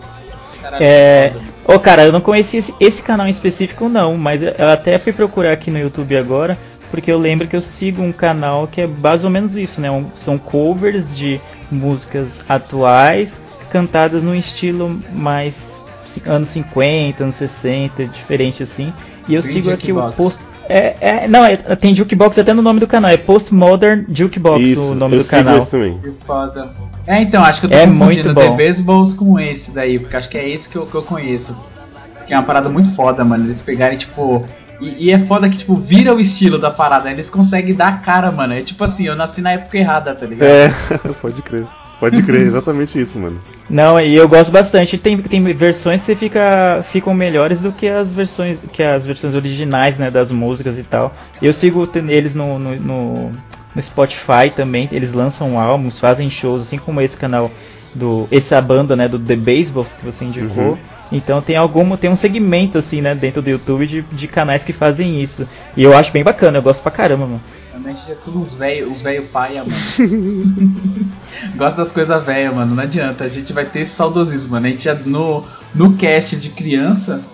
É. 0.80 1.32
Ô, 1.64 1.78
cara, 1.78 2.04
eu 2.04 2.12
não 2.12 2.20
conhecia 2.20 2.58
esse, 2.58 2.74
esse 2.80 3.02
canal 3.02 3.26
em 3.26 3.30
específico, 3.30 3.88
não, 3.88 4.16
mas 4.16 4.42
eu 4.42 4.68
até 4.68 4.98
fui 4.98 5.12
procurar 5.12 5.52
aqui 5.52 5.70
no 5.70 5.78
YouTube 5.78 6.16
agora, 6.16 6.58
porque 6.90 7.10
eu 7.10 7.18
lembro 7.18 7.46
que 7.46 7.54
eu 7.54 7.60
sigo 7.60 8.02
um 8.02 8.12
canal 8.12 8.66
que 8.66 8.80
é 8.80 8.86
mais 8.86 9.22
ou 9.24 9.30
menos 9.30 9.56
isso, 9.56 9.80
né? 9.80 9.90
Um- 9.90 10.10
são 10.16 10.36
covers 10.38 11.16
de 11.16 11.40
músicas 11.70 12.40
atuais, 12.48 13.40
cantadas 13.70 14.22
num 14.22 14.34
estilo 14.34 15.00
mais 15.12 15.56
anos 16.26 16.48
50, 16.48 17.22
anos 17.22 17.36
60, 17.36 18.04
diferente 18.06 18.62
assim. 18.62 18.92
E 19.28 19.34
eu 19.34 19.42
sigo 19.42 19.68
aqui 19.74 19.92
o 19.92 19.96
post. 20.16 20.40
É, 20.72 20.96
é, 21.00 21.28
não, 21.28 21.44
é, 21.44 21.54
tem 21.56 21.94
Jukebox 21.94 22.38
até 22.38 22.54
no 22.54 22.62
nome 22.62 22.80
do 22.80 22.86
canal, 22.86 23.10
é 23.10 23.16
Postmodern 23.18 24.06
Jukebox 24.08 24.60
Isso, 24.62 24.92
o 24.92 24.94
nome 24.94 25.16
eu 25.16 25.18
do 25.18 25.24
sigo 25.24 25.44
canal. 25.44 25.58
esse 25.58 25.70
também. 25.70 25.98
Que 25.98 26.10
foda. 26.24 26.70
É, 27.06 27.20
então, 27.20 27.44
acho 27.44 27.60
que 27.60 27.66
eu 27.66 27.70
tô 27.70 27.76
É 27.76 27.86
confundindo 27.86 28.28
muito 28.30 28.34
The 28.34 28.48
bom. 28.48 28.56
Baseballs 28.56 29.12
com 29.12 29.38
esse 29.38 29.70
daí, 29.72 29.98
porque 29.98 30.16
acho 30.16 30.30
que 30.30 30.38
é 30.38 30.48
esse 30.48 30.68
que 30.68 30.76
eu, 30.76 30.86
que 30.86 30.94
eu 30.94 31.02
conheço. 31.02 31.54
Que 32.26 32.32
é 32.32 32.38
uma 32.38 32.44
parada 32.44 32.70
muito 32.70 32.90
foda, 32.94 33.22
mano. 33.22 33.44
Eles 33.44 33.60
pegarem, 33.60 33.98
tipo. 33.98 34.46
E, 34.80 35.08
e 35.08 35.10
é 35.10 35.18
foda 35.18 35.48
que, 35.50 35.58
tipo, 35.58 35.76
vira 35.76 36.14
o 36.14 36.20
estilo 36.20 36.58
da 36.58 36.70
parada. 36.70 37.10
Eles 37.10 37.28
conseguem 37.28 37.74
dar 37.74 37.88
a 37.88 37.92
cara, 37.98 38.30
mano. 38.30 38.54
É 38.54 38.62
tipo 38.62 38.82
assim, 38.82 39.06
eu 39.06 39.14
nasci 39.14 39.42
na 39.42 39.52
época 39.52 39.76
errada, 39.76 40.14
tá 40.14 40.24
ligado? 40.24 40.48
É, 40.48 40.72
pode 41.20 41.42
crer. 41.42 41.66
Pode 42.02 42.20
crer, 42.24 42.40
exatamente 42.48 43.00
isso, 43.00 43.16
mano. 43.16 43.38
Não, 43.70 44.00
e 44.00 44.16
eu 44.16 44.28
gosto 44.28 44.50
bastante. 44.50 44.98
Tem, 44.98 45.16
tem 45.18 45.40
versões 45.54 46.04
que 46.04 46.16
fica, 46.16 46.84
ficam 46.90 47.14
melhores 47.14 47.60
do 47.60 47.70
que 47.70 47.86
as 47.86 48.10
versões 48.10 48.60
que 48.72 48.82
as 48.82 49.06
versões 49.06 49.36
originais, 49.36 49.98
né, 49.98 50.10
das 50.10 50.32
músicas 50.32 50.76
e 50.80 50.82
tal. 50.82 51.14
Eu 51.40 51.54
sigo 51.54 51.88
eles 52.08 52.34
no, 52.34 52.58
no, 52.58 52.74
no- 52.74 53.30
no 53.72 53.80
Spotify 53.80 54.50
também. 54.52 54.88
Eles 54.90 55.12
lançam 55.12 55.60
álbuns, 55.60 56.00
fazem 56.00 56.28
shows, 56.28 56.62
assim 56.62 56.76
como 56.76 57.00
esse 57.00 57.16
canal 57.16 57.52
do 57.94 58.26
essa 58.32 58.60
banda, 58.60 58.96
né, 58.96 59.06
do 59.06 59.16
The 59.16 59.36
Baseballs 59.36 59.92
que 59.92 60.04
você 60.04 60.24
indicou. 60.24 60.72
Uhum. 60.72 60.78
Então 61.12 61.40
tem 61.40 61.54
algum 61.54 61.96
tem 61.96 62.10
um 62.10 62.16
segmento 62.16 62.78
assim, 62.78 63.00
né, 63.00 63.14
dentro 63.14 63.40
do 63.40 63.48
YouTube 63.48 63.86
de, 63.86 64.02
de 64.02 64.26
canais 64.26 64.64
que 64.64 64.72
fazem 64.72 65.22
isso. 65.22 65.46
E 65.76 65.84
eu 65.84 65.96
acho 65.96 66.10
bem 66.10 66.24
bacana, 66.24 66.58
eu 66.58 66.62
gosto 66.62 66.82
pra 66.82 66.90
caramba, 66.90 67.26
mano. 67.26 67.40
A 67.74 67.78
gente 67.88 68.12
é 68.12 68.14
tudo 68.14 68.38
uns 68.38 68.52
velho, 68.52 68.90
uns 68.90 69.00
velho 69.00 69.24
paia, 69.24 69.64
mano. 69.64 69.74
Gosto 71.56 71.78
das 71.78 71.90
coisas 71.90 72.22
velhas, 72.24 72.54
mano. 72.54 72.74
Não 72.74 72.82
adianta. 72.82 73.24
A 73.24 73.28
gente 73.28 73.52
vai 73.52 73.64
ter 73.64 73.80
esse 73.80 73.94
saudosismo, 73.94 74.50
mano. 74.50 74.66
A 74.66 74.70
gente 74.70 74.84
já 74.84 74.94
no, 74.94 75.44
no 75.74 75.94
cast 75.96 76.36
de 76.36 76.50
crianças. 76.50 77.24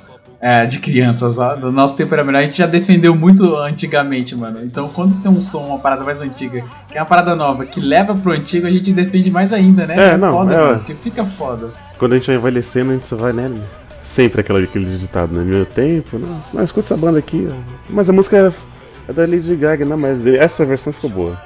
É, 0.41 0.65
de 0.65 0.79
crianças, 0.79 1.37
ó, 1.37 1.57
do 1.57 1.73
nosso 1.73 1.97
tempo 1.97 2.15
era 2.15 2.23
melhor, 2.23 2.41
a 2.41 2.45
gente 2.45 2.59
já 2.59 2.67
defendeu 2.67 3.13
muito 3.13 3.57
antigamente, 3.57 4.37
mano. 4.37 4.65
Então, 4.65 4.89
quando 4.89 5.21
tem 5.21 5.29
um 5.29 5.43
som, 5.43 5.67
uma 5.67 5.81
parada 5.81 6.05
mais 6.05 6.23
antiga, 6.23 6.63
que 6.89 6.97
é 6.97 7.01
uma 7.01 7.09
parada 7.09 7.35
nova, 7.35 7.67
que 7.67 7.81
leva 7.81 8.15
pro 8.15 8.31
antigo, 8.31 8.65
a 8.65 8.71
gente 8.71 8.93
defende 8.93 9.33
mais 9.33 9.53
ainda, 9.53 9.85
né? 9.85 10.13
É, 10.13 10.17
não, 10.17 10.33
foda, 10.35 10.55
é, 10.55 10.57
mano, 10.57 10.79
porque 10.79 10.95
fica 10.95 11.25
foda. 11.25 11.71
Quando 11.99 12.13
a 12.13 12.19
gente 12.19 12.29
vai 12.29 12.37
envelhecendo, 12.37 12.93
a 12.93 12.95
gente 12.95 13.07
só 13.09 13.17
vai, 13.17 13.33
né? 13.33 13.51
Sempre 14.05 14.41
aquela, 14.43 14.61
aquele 14.61 14.97
ditado, 14.99 15.35
né? 15.35 15.43
Meu 15.43 15.67
tempo, 15.67 16.21
nossa, 16.21 16.51
mas 16.53 16.65
escuta 16.67 16.87
essa 16.87 16.97
banda 16.97 17.19
aqui, 17.19 17.49
ó. 17.51 17.57
Mas 17.91 18.09
a 18.09 18.13
música 18.13 18.55
é, 19.09 19.13
da 19.13 19.23
Lady 19.23 19.55
Gaga, 19.57 19.85
não, 19.85 19.97
mas 19.99 20.27
essa 20.27 20.65
versão 20.65 20.93
ficou 20.93 21.11
boa. 21.11 21.39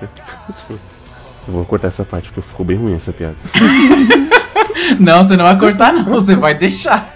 Eu 0.69 1.55
vou 1.55 1.65
cortar 1.65 1.89
essa 1.89 2.05
parte 2.05 2.29
porque 2.31 2.47
ficou 2.49 2.65
bem 2.67 2.77
ruim 2.77 2.95
essa 2.95 3.13
piada. 3.13 3.37
Não, 4.99 5.23
você 5.27 5.37
não 5.37 5.45
vai 5.45 5.59
cortar, 5.59 5.93
não, 5.93 6.05
você 6.05 6.35
vai 6.35 6.55
deixar. 6.55 7.13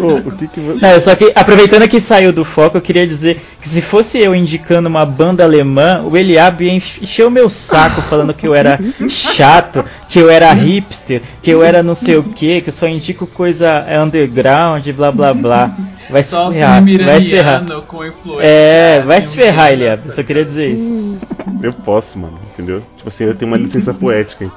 Ô, 0.00 0.14
o 0.28 0.32
que 0.32 0.48
que 0.48 0.60
você. 0.60 0.84
Não, 0.84 1.00
só 1.00 1.14
que 1.14 1.32
aproveitando 1.34 1.88
que 1.88 2.00
saiu 2.00 2.32
do 2.32 2.44
foco, 2.44 2.76
eu 2.76 2.82
queria 2.82 3.06
dizer 3.06 3.40
que 3.60 3.68
se 3.68 3.80
fosse 3.80 4.18
eu 4.18 4.34
indicando 4.34 4.88
uma 4.88 5.06
banda 5.06 5.44
alemã, 5.44 6.02
o 6.02 6.16
Eliab 6.16 6.64
ia 6.64 6.72
ench- 6.72 7.00
encher 7.02 7.26
o 7.26 7.30
meu 7.30 7.48
saco 7.48 8.02
falando 8.02 8.34
que 8.34 8.46
eu 8.46 8.54
era 8.54 8.78
chato, 9.08 9.84
que 10.08 10.18
eu 10.18 10.28
era 10.28 10.52
hipster, 10.52 11.22
que 11.42 11.50
eu 11.50 11.62
era 11.62 11.82
não 11.82 11.94
sei 11.94 12.16
o 12.16 12.22
que, 12.24 12.60
que 12.60 12.68
eu 12.68 12.72
só 12.72 12.88
indico 12.88 13.26
coisa 13.26 13.84
underground, 14.02 14.86
blá 14.90 15.12
blá 15.12 15.32
blá. 15.32 15.76
Vai 16.10 16.22
se 16.22 16.30
Só 16.30 16.48
o 16.48 16.52
ferrar, 16.52 16.82
vai 16.84 17.20
se 17.20 17.30
ferrar. 17.30 17.64
Com 17.86 18.04
influência. 18.04 18.46
É, 18.46 19.00
vai 19.00 19.18
assim, 19.18 19.28
se 19.28 19.38
um 19.38 19.42
ferrar, 19.42 19.72
Eliab. 19.72 20.02
dessa. 20.02 20.12
Só 20.16 20.22
queria 20.22 20.44
dizer 20.44 20.70
isso. 20.70 21.18
Eu 21.62 21.72
posso, 21.72 22.18
mano, 22.18 22.38
entendeu? 22.52 22.82
Tipo 22.96 23.08
assim, 23.08 23.24
eu 23.24 23.34
tenho 23.34 23.50
uma 23.50 23.56
licença 23.58 23.92
poética, 23.94 24.44
hein? 24.44 24.52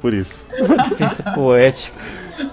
por 0.00 0.12
isso. 0.14 0.46
Licença 0.90 1.22
poética. 1.34 1.96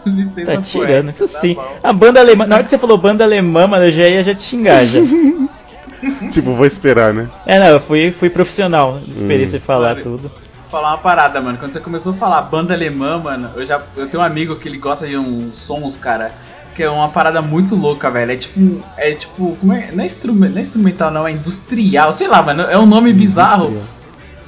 Licença 0.05 0.45
Tá 0.55 0.61
tirando, 0.61 1.05
poética, 1.07 1.25
isso 1.25 1.33
tá 1.33 1.39
sim. 1.39 1.53
bom. 1.55 1.77
A 1.83 1.91
banda 1.93 2.19
alemã, 2.19 2.45
na 2.45 2.55
hora 2.55 2.63
que 2.63 2.69
você 2.69 2.77
falou 2.77 2.97
banda 2.97 3.23
alemã, 3.23 3.67
mano, 3.67 3.85
eu 3.85 3.91
já 3.91 4.07
ia 4.07 4.23
já 4.23 4.35
te 4.35 4.43
xingar 4.43 4.85
já. 4.85 4.99
tipo, 6.31 6.53
vou 6.53 6.65
esperar, 6.65 7.13
né? 7.13 7.29
É, 7.45 7.59
não, 7.59 7.67
eu 7.67 7.79
fui, 7.79 8.11
fui 8.11 8.29
profissional. 8.29 8.99
Esperei 9.11 9.45
Hum. 9.45 9.49
você 9.49 9.59
falar 9.59 9.91
Olha, 9.93 10.01
tudo. 10.03 10.31
falar 10.69 10.89
uma 10.91 10.97
parada, 10.97 11.41
mano. 11.41 11.57
Quando 11.57 11.73
você 11.73 11.79
começou 11.79 12.13
a 12.13 12.15
falar 12.15 12.41
banda 12.43 12.73
alemã, 12.73 13.17
mano, 13.19 13.51
eu 13.55 13.65
já 13.65 13.81
eu 13.97 14.07
tenho 14.07 14.21
um 14.21 14.25
amigo 14.25 14.55
que 14.55 14.67
ele 14.69 14.77
gosta 14.77 15.07
de 15.07 15.17
uns 15.17 15.57
sons, 15.59 15.95
cara, 15.95 16.31
que 16.75 16.83
é 16.83 16.89
uma 16.89 17.09
parada 17.09 17.41
muito 17.41 17.75
louca, 17.75 18.09
velho. 18.09 18.31
É 18.31 18.35
tipo, 18.35 18.83
é 18.97 19.11
tipo, 19.13 19.55
como 19.59 19.73
é? 19.73 19.89
Não 19.91 20.03
é, 20.03 20.07
não 20.47 20.57
é 20.57 20.61
instrumental, 20.61 21.11
não, 21.11 21.27
é 21.27 21.31
industrial, 21.31 22.13
sei 22.13 22.27
lá, 22.27 22.41
mano. 22.41 22.63
É 22.63 22.77
um 22.77 22.85
nome 22.85 23.11
bizarro 23.13 23.81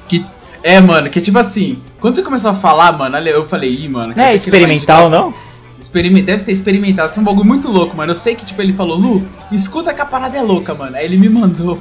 que 0.08 0.25
é, 0.62 0.80
mano, 0.80 1.10
que 1.10 1.20
é 1.20 1.22
tipo 1.22 1.38
assim, 1.38 1.80
quando 2.00 2.15
você 2.15 2.22
começou 2.24 2.51
a 2.51 2.56
falar, 2.56 2.92
mano, 2.94 3.18
eu 3.18 3.48
falei, 3.48 3.74
ih, 3.75 3.88
mano, 3.89 4.13
Não 4.15 4.24
é 4.24 4.36
experimental, 4.36 5.10
não? 5.10 5.34
Experime- 5.80 6.22
Deve 6.22 6.39
ser 6.42 6.53
experimentado, 6.53 7.10
isso 7.12 7.20
é 7.20 7.22
um 7.22 7.25
bagulho 7.25 7.46
muito 7.46 7.68
louco, 7.70 7.98
mano. 7.98 8.12
Eu 8.12 8.15
sei 8.15 8.36
que, 8.36 8.46
tipo, 8.46 8.62
ele 8.62 8.72
falou, 8.72 8.96
Lu, 8.98 9.27
escuta 9.51 9.94
que 9.94 10.00
a 10.00 10.06
parada 10.06 10.38
é 10.38 10.42
louca, 10.42 10.74
mano. 10.74 10.96
Aí 10.96 11.03
ele 11.03 11.18
me 11.18 11.27
mandou 11.27 11.77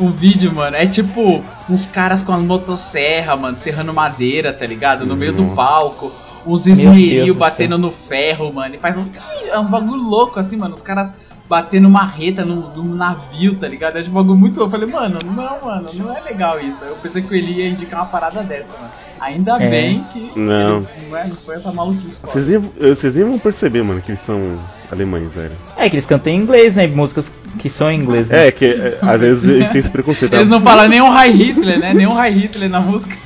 um, 0.00 0.06
um 0.06 0.10
vídeo, 0.10 0.52
mano. 0.52 0.76
É 0.76 0.86
tipo 0.88 1.44
uns 1.70 1.86
caras 1.86 2.20
com 2.20 2.32
a 2.32 2.38
motosserra, 2.38 3.36
mano, 3.36 3.54
serrando 3.56 3.94
madeira, 3.94 4.52
tá 4.52 4.66
ligado? 4.66 5.06
No 5.06 5.14
meio 5.14 5.32
do 5.32 5.42
Nossa. 5.44 5.54
palco. 5.54 6.12
Deus 6.44 6.66
esmeril 6.66 7.26
do 7.26 7.34
batendo 7.34 7.78
no 7.78 7.90
ferro, 7.90 8.52
mano. 8.52 8.74
E 8.74 8.78
faz 8.78 8.96
um. 8.96 9.06
É 9.46 9.58
um 9.58 9.66
bagulho 9.66 10.02
louco, 10.02 10.38
assim, 10.38 10.56
mano. 10.56 10.74
Os 10.74 10.82
caras 10.82 11.12
batendo 11.48 11.88
marreta 11.88 12.44
num, 12.44 12.68
num 12.76 12.94
navio, 12.94 13.54
tá 13.54 13.66
ligado? 13.66 13.96
É 13.98 14.02
um 14.02 14.10
bagulho 14.10 14.38
muito 14.38 14.58
louco. 14.58 14.74
Eu 14.76 14.80
falei, 14.80 14.92
mano, 14.92 15.18
não, 15.24 15.58
mano, 15.64 15.88
não 15.94 16.16
é 16.16 16.20
legal 16.20 16.60
isso. 16.60 16.84
Aí 16.84 16.90
Eu 16.90 16.96
pensei 16.96 17.22
que 17.22 17.34
ele 17.34 17.52
ia 17.52 17.68
indicar 17.68 18.00
uma 18.00 18.06
parada 18.06 18.42
dessa, 18.42 18.70
mano. 18.78 18.90
Ainda 19.20 19.56
É. 19.60 19.68
bem 19.68 20.04
que 20.12 20.30
Não. 20.36 20.78
ele 20.78 20.86
não, 21.10 21.16
é, 21.16 21.24
não 21.26 21.36
foi 21.36 21.56
essa 21.56 21.72
maluquice. 21.72 22.20
Vocês 22.22 22.46
nem, 22.46 22.60
vocês 22.94 23.14
nem 23.14 23.24
vão 23.24 23.38
perceber, 23.38 23.82
mano, 23.82 24.00
que 24.00 24.10
eles 24.12 24.20
são 24.20 24.58
alemães, 24.92 25.34
velho. 25.34 25.52
É 25.76 25.88
que 25.88 25.96
eles 25.96 26.06
cantam 26.06 26.32
em 26.32 26.36
inglês, 26.36 26.74
né? 26.74 26.86
Músicas 26.86 27.32
que 27.58 27.68
são 27.68 27.90
em 27.90 27.98
inglês. 27.98 28.28
Né? 28.28 28.46
É, 28.46 28.52
que 28.52 28.64
é, 28.66 28.98
às 29.02 29.20
vezes 29.20 29.42
gente 29.42 29.70
tem 29.72 29.80
esse 29.80 29.90
preconceito. 29.90 30.34
Eles 30.34 30.48
não 30.48 30.60
falam 30.60 30.86
nem 30.88 31.00
um 31.00 31.08
High 31.08 31.32
Hitler, 31.32 31.80
né? 31.80 31.92
Nem 31.94 32.06
um 32.06 32.12
High 32.12 32.30
Hitler 32.32 32.70
na 32.70 32.80
música. 32.80 33.16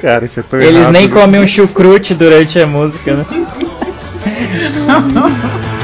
Cara, 0.00 0.24
isso 0.24 0.40
é 0.40 0.42
tão 0.42 0.58
Eles 0.58 0.74
errado, 0.80 0.92
nem 0.92 1.06
né? 1.06 1.14
comem 1.14 1.40
um 1.40 1.46
chucrute 1.46 2.14
durante 2.14 2.58
a 2.58 2.66
música, 2.66 3.14
né? 3.16 3.26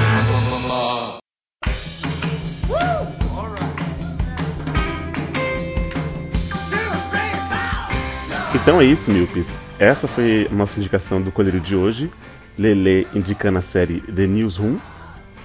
Então 8.66 8.80
é 8.80 8.84
isso, 8.84 9.12
Milpes. 9.12 9.60
Essa 9.78 10.08
foi 10.08 10.48
a 10.50 10.52
nossa 10.52 10.76
indicação 10.80 11.22
do 11.22 11.30
colírio 11.30 11.60
de 11.60 11.76
hoje. 11.76 12.10
Lele 12.58 13.06
indicando 13.14 13.60
a 13.60 13.62
série 13.62 14.00
The 14.00 14.26
Newsroom. 14.26 14.78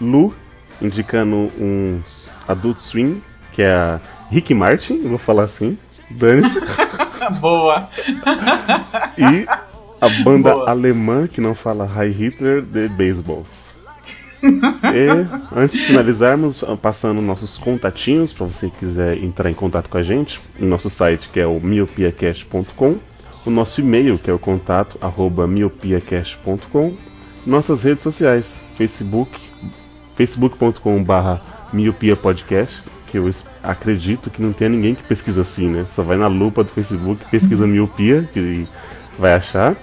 Lu 0.02 0.34
indicando 0.82 1.52
uns 1.60 2.28
Adult 2.48 2.80
Swim, 2.80 3.22
que 3.54 3.62
é 3.62 3.72
a 3.72 4.00
Rick 4.32 4.56
Martin, 4.56 5.04
vou 5.04 5.20
falar 5.20 5.44
assim. 5.44 5.78
Dane-se. 6.10 6.60
Boa. 7.40 7.88
E 9.16 9.46
a 10.02 10.10
banda 10.24 10.56
Boa. 10.56 10.68
alemã 10.72 11.28
que 11.28 11.40
não 11.40 11.54
fala 11.54 11.86
High 11.86 12.10
Hitler, 12.10 12.64
The 12.64 12.88
Baseballs. 12.88 13.70
e 14.42 15.56
antes 15.56 15.80
de 15.80 15.86
finalizarmos, 15.86 16.64
passando 16.82 17.22
nossos 17.22 17.56
contatinhos 17.60 18.34
para 18.34 18.48
você 18.48 18.72
quiser 18.80 19.24
entrar 19.24 19.52
em 19.52 19.54
contato 19.54 19.90
com 19.90 20.00
a 20.00 20.02
gente, 20.02 20.40
o 20.60 20.66
nosso 20.66 20.90
site 20.90 21.30
que 21.30 21.40
é 21.40 21.46
o 21.46 21.60
miopiacast.com, 21.60 22.98
o 23.46 23.50
nosso 23.50 23.82
e-mail 23.82 24.18
que 24.18 24.30
é 24.30 24.34
o 24.34 24.40
contato 24.40 24.98
arroba 25.02 25.48
miopiacast.com, 25.48 26.94
nossas 27.46 27.84
redes 27.84 28.04
sociais, 28.04 28.62
Facebook, 28.78 29.40
facebook.com 30.16 31.04
barra 31.04 31.42
miopia 31.74 32.16
podcast, 32.16 32.84
que 33.08 33.18
eu 33.18 33.30
acredito 33.64 34.30
que 34.30 34.42
não 34.42 34.54
tenha 34.54 34.70
ninguém 34.70 34.96
que 34.96 35.04
pesquisa 35.04 35.42
assim, 35.42 35.68
né? 35.68 35.86
Só 35.88 36.04
vai 36.04 36.18
na 36.18 36.28
lupa 36.28 36.64
do 36.64 36.70
Facebook, 36.70 37.24
pesquisa 37.30 37.66
miopia, 37.68 38.30
que 38.34 38.68
vai 39.18 39.34
achar, 39.34 39.76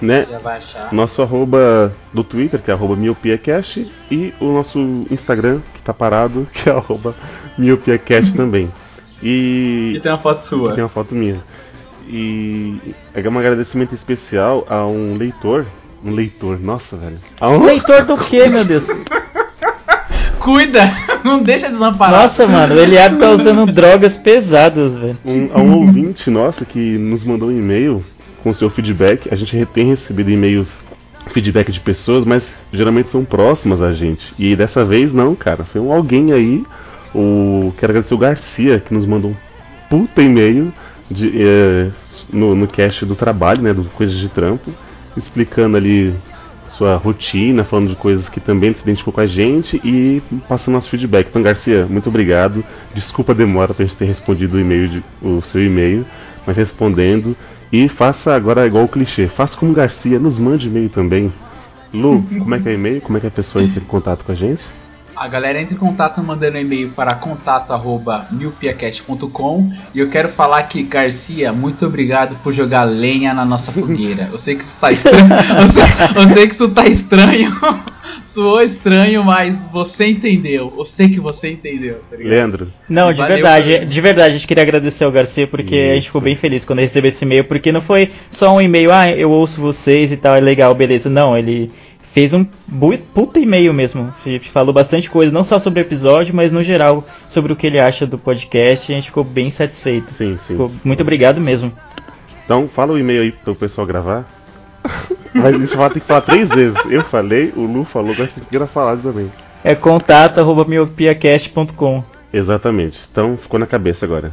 né? 0.00 0.26
Vai 0.42 0.58
achar. 0.58 0.92
Nosso 0.92 1.22
arroba 1.22 1.92
do 2.12 2.22
Twitter, 2.22 2.60
que 2.60 2.70
é 2.70 2.74
arroba 2.74 2.96
miopiacast, 2.96 3.90
e 4.10 4.32
o 4.40 4.52
nosso 4.52 4.78
Instagram, 5.10 5.60
que 5.74 5.82
tá 5.82 5.92
parado, 5.92 6.46
que 6.52 6.68
é 6.68 6.72
arroba 6.72 7.14
miopiacast 7.56 8.34
também. 8.34 8.70
E 9.22 9.94
E 9.96 10.00
tem 10.00 10.12
uma 10.12 10.18
foto 10.18 10.40
sua. 10.40 10.68
que 10.68 10.74
tem 10.76 10.84
uma 10.84 10.90
foto 10.90 11.14
minha. 11.14 11.40
E 12.10 12.94
é 13.12 13.28
um 13.28 13.38
agradecimento 13.38 13.94
especial 13.94 14.66
a 14.68 14.86
um 14.86 15.16
leitor. 15.18 15.66
Um 16.02 16.10
leitor, 16.10 16.58
nossa, 16.58 16.96
velho. 16.96 17.18
A 17.40 17.50
um, 17.50 17.64
Leitor 17.64 18.04
do 18.04 18.16
que, 18.16 18.48
meu 18.48 18.64
Deus? 18.64 18.86
Cuida! 20.38 20.80
Não 21.24 21.42
deixa 21.42 21.68
desamparar. 21.68 22.22
Nossa, 22.22 22.46
mano, 22.46 22.74
o 22.74 22.78
Eliab 22.78 23.18
tá 23.18 23.30
usando 23.30 23.66
drogas 23.66 24.16
pesadas, 24.16 24.94
velho. 24.94 25.18
um, 25.24 25.50
a 25.52 25.58
um 25.58 25.74
ouvinte 25.74 26.30
nossa 26.30 26.64
que 26.64 26.96
nos 26.96 27.24
mandou 27.24 27.48
um 27.48 27.52
e-mail 27.52 28.04
com 28.42 28.54
seu 28.54 28.70
feedback. 28.70 29.28
A 29.30 29.34
gente 29.34 29.66
tem 29.66 29.88
recebido 29.88 30.30
e-mails, 30.30 30.78
feedback 31.32 31.70
de 31.70 31.80
pessoas, 31.80 32.24
mas 32.24 32.64
geralmente 32.72 33.10
são 33.10 33.24
próximas 33.24 33.82
a 33.82 33.92
gente. 33.92 34.32
E 34.38 34.56
dessa 34.56 34.84
vez 34.84 35.12
não, 35.12 35.34
cara. 35.34 35.64
Foi 35.64 35.80
um 35.80 35.92
alguém 35.92 36.32
aí. 36.32 36.64
O, 37.14 37.72
quero 37.78 37.92
agradecer 37.92 38.14
o 38.14 38.18
Garcia 38.18 38.80
que 38.80 38.94
nos 38.94 39.04
mandou 39.04 39.32
um 39.32 39.36
puta 39.90 40.22
e-mail 40.22 40.72
de, 41.10 41.32
eh, 41.42 41.90
no, 42.32 42.54
no 42.54 42.66
cast 42.66 43.04
do 43.06 43.14
trabalho, 43.14 43.62
né? 43.62 43.72
Do 43.72 43.84
Coisas 43.84 44.16
de 44.16 44.28
Trampo, 44.28 44.70
explicando 45.16 45.76
ali 45.76 46.14
sua 46.66 46.96
rotina, 46.96 47.64
falando 47.64 47.88
de 47.88 47.96
coisas 47.96 48.28
que 48.28 48.40
também 48.40 48.74
se 48.74 48.82
identificou 48.82 49.12
com 49.12 49.20
a 49.20 49.26
gente 49.26 49.80
e 49.82 50.22
passando 50.46 50.74
nosso 50.74 50.90
feedback. 50.90 51.28
Então, 51.28 51.42
Garcia, 51.42 51.86
muito 51.88 52.08
obrigado. 52.08 52.62
Desculpa 52.94 53.32
a 53.32 53.34
demora 53.34 53.72
pra 53.72 53.86
gente 53.86 53.96
ter 53.96 54.04
respondido 54.04 54.56
o 54.56 54.60
e-mail 54.60 54.88
de- 54.88 55.02
o 55.22 55.40
seu 55.42 55.64
e-mail, 55.64 56.04
mas 56.46 56.56
respondendo. 56.56 57.34
E 57.72 57.88
faça 57.88 58.34
agora 58.34 58.66
igual 58.66 58.84
o 58.84 58.88
clichê, 58.88 59.28
faça 59.28 59.56
como 59.56 59.72
Garcia, 59.72 60.18
nos 60.18 60.38
mande 60.38 60.68
e-mail 60.68 60.88
também. 60.90 61.32
Lu, 61.92 62.26
como 62.38 62.54
é 62.54 62.58
que 62.60 62.68
é 62.68 62.74
e-mail? 62.74 63.00
Como 63.00 63.16
é 63.16 63.20
que 63.20 63.26
a 63.26 63.30
pessoa 63.30 63.64
entra 63.64 63.82
em 63.82 63.86
contato 63.86 64.24
com 64.24 64.32
a 64.32 64.34
gente? 64.34 64.62
A 65.18 65.26
galera 65.26 65.60
entra 65.60 65.74
em 65.74 65.76
contato 65.76 66.22
mandando 66.22 66.56
um 66.56 66.60
e-mail 66.60 66.90
para 66.90 67.12
contato@milpiacast.com 67.14 69.72
e 69.94 69.98
eu 69.98 70.08
quero 70.08 70.28
falar 70.28 70.62
que 70.64 70.82
Garcia, 70.82 71.52
muito 71.52 71.84
obrigado 71.86 72.36
por 72.42 72.52
jogar 72.52 72.84
lenha 72.84 73.34
na 73.34 73.44
nossa 73.44 73.72
fogueira. 73.72 74.28
Eu 74.30 74.38
sei 74.38 74.54
que 74.54 74.62
isso 74.64 74.76
tá 74.80 74.92
estranho. 74.92 75.26
eu, 75.60 75.68
sei, 75.68 75.84
eu 76.14 76.28
sei 76.34 76.46
que 76.46 76.54
isso 76.54 76.68
tá 76.68 76.86
estranho 76.86 77.50
soou 78.22 78.60
estranho, 78.62 79.24
mas 79.24 79.64
você 79.72 80.06
entendeu. 80.06 80.72
Eu 80.76 80.84
sei 80.84 81.08
que 81.08 81.20
você 81.20 81.50
entendeu, 81.50 82.00
tá? 82.10 82.16
Leandro, 82.18 82.68
Não, 82.88 83.12
de 83.12 83.18
Valeu 83.18 83.34
verdade, 83.36 83.78
por- 83.78 83.86
de 83.86 84.00
verdade, 84.00 84.30
a 84.30 84.32
gente 84.32 84.46
queria 84.46 84.62
agradecer 84.62 85.04
ao 85.04 85.12
Garcia 85.12 85.46
porque 85.46 85.74
a 85.74 85.94
gente 85.94 85.98
Isso. 86.02 86.06
ficou 86.06 86.20
bem 86.20 86.36
feliz 86.36 86.64
quando 86.64 86.80
recebeu 86.80 87.08
esse 87.08 87.24
e-mail, 87.24 87.44
porque 87.44 87.72
não 87.72 87.80
foi 87.80 88.10
só 88.30 88.54
um 88.54 88.60
e-mail, 88.60 88.92
ah, 88.92 89.08
eu 89.10 89.30
ouço 89.30 89.60
vocês 89.60 90.12
e 90.12 90.16
tal, 90.16 90.36
é 90.36 90.40
legal, 90.40 90.74
beleza. 90.74 91.08
Não, 91.08 91.36
ele 91.36 91.70
fez 92.12 92.32
um 92.32 92.44
puta 93.14 93.38
e-mail 93.38 93.72
mesmo. 93.72 94.12
F- 94.24 94.40
Falou 94.50 94.72
bastante 94.72 95.08
coisa, 95.10 95.32
não 95.32 95.44
só 95.44 95.58
sobre 95.58 95.80
o 95.80 95.82
episódio, 95.82 96.34
mas 96.34 96.50
no 96.52 96.62
geral 96.62 97.04
sobre 97.28 97.52
o 97.52 97.56
que 97.56 97.66
ele 97.66 97.78
acha 97.80 98.06
do 98.06 98.18
podcast 98.18 98.90
e 98.90 98.94
a 98.94 98.98
gente 98.98 99.06
ficou 99.08 99.24
bem 99.24 99.50
satisfeito. 99.50 100.12
sim, 100.12 100.36
sim. 100.38 100.54
Ficou- 100.54 100.70
muito 100.84 101.00
obrigado 101.02 101.40
mesmo. 101.40 101.72
Então 102.44 102.68
fala 102.68 102.92
o 102.92 102.98
e-mail 102.98 103.22
aí 103.22 103.32
pro 103.32 103.54
pessoal 103.54 103.86
gravar. 103.86 104.24
Mas 105.34 105.54
a 105.54 105.58
gente 105.58 105.76
vai 105.76 105.90
ter 105.90 106.00
que 106.00 106.06
falar 106.06 106.22
três 106.22 106.48
vezes. 106.48 106.78
Eu 106.86 107.04
falei, 107.04 107.52
o 107.54 107.60
Lu 107.62 107.84
falou, 107.84 108.14
você 108.14 108.40
tem 108.40 108.44
que 108.60 108.66
falar 108.66 108.96
também. 108.96 109.30
É 109.62 109.74
contato@miopiacast.com. 109.74 112.02
Exatamente. 112.32 112.98
Então 113.10 113.36
ficou 113.36 113.60
na 113.60 113.66
cabeça 113.66 114.06
agora. 114.06 114.32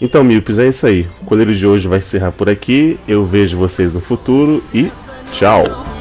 Então, 0.00 0.24
Milpes, 0.24 0.58
é 0.58 0.66
isso 0.68 0.86
aí. 0.86 1.06
O 1.22 1.24
Coleiro 1.24 1.54
de 1.54 1.66
hoje 1.66 1.86
vai 1.86 1.98
encerrar 1.98 2.32
por 2.32 2.48
aqui. 2.48 2.98
Eu 3.06 3.24
vejo 3.24 3.56
vocês 3.56 3.94
no 3.94 4.00
futuro 4.00 4.62
e 4.72 4.90
tchau. 5.32 5.93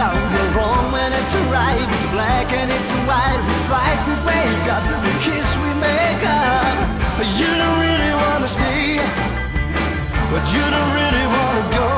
out. 0.00 0.16
We're 0.32 0.52
wrong 0.56 0.92
when 0.92 1.12
it's 1.12 1.34
right. 1.52 1.88
Black 2.16 2.48
and 2.52 2.70
it's 2.72 2.92
white. 3.04 3.40
We 3.46 3.54
fight, 3.68 4.00
we 4.08 4.14
wake 4.24 4.66
up. 4.72 4.82
We 5.04 5.12
kiss, 5.20 5.48
we 5.64 5.70
make 5.76 6.24
up. 6.24 6.76
But 7.18 7.28
you 7.38 7.50
don't 7.60 7.78
really 7.84 8.12
wanna 8.22 8.48
stay. 8.48 8.96
But 10.32 10.44
you 10.54 10.64
don't 10.74 10.92
really 11.00 11.26
wanna 11.36 11.64
go. 11.76 11.88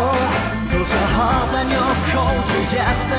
Cause 0.72 0.90
your 0.90 1.08
hot 1.16 1.54
and 1.60 1.70
you're 1.70 1.98
cold, 2.10 2.44
yes. 2.74 3.11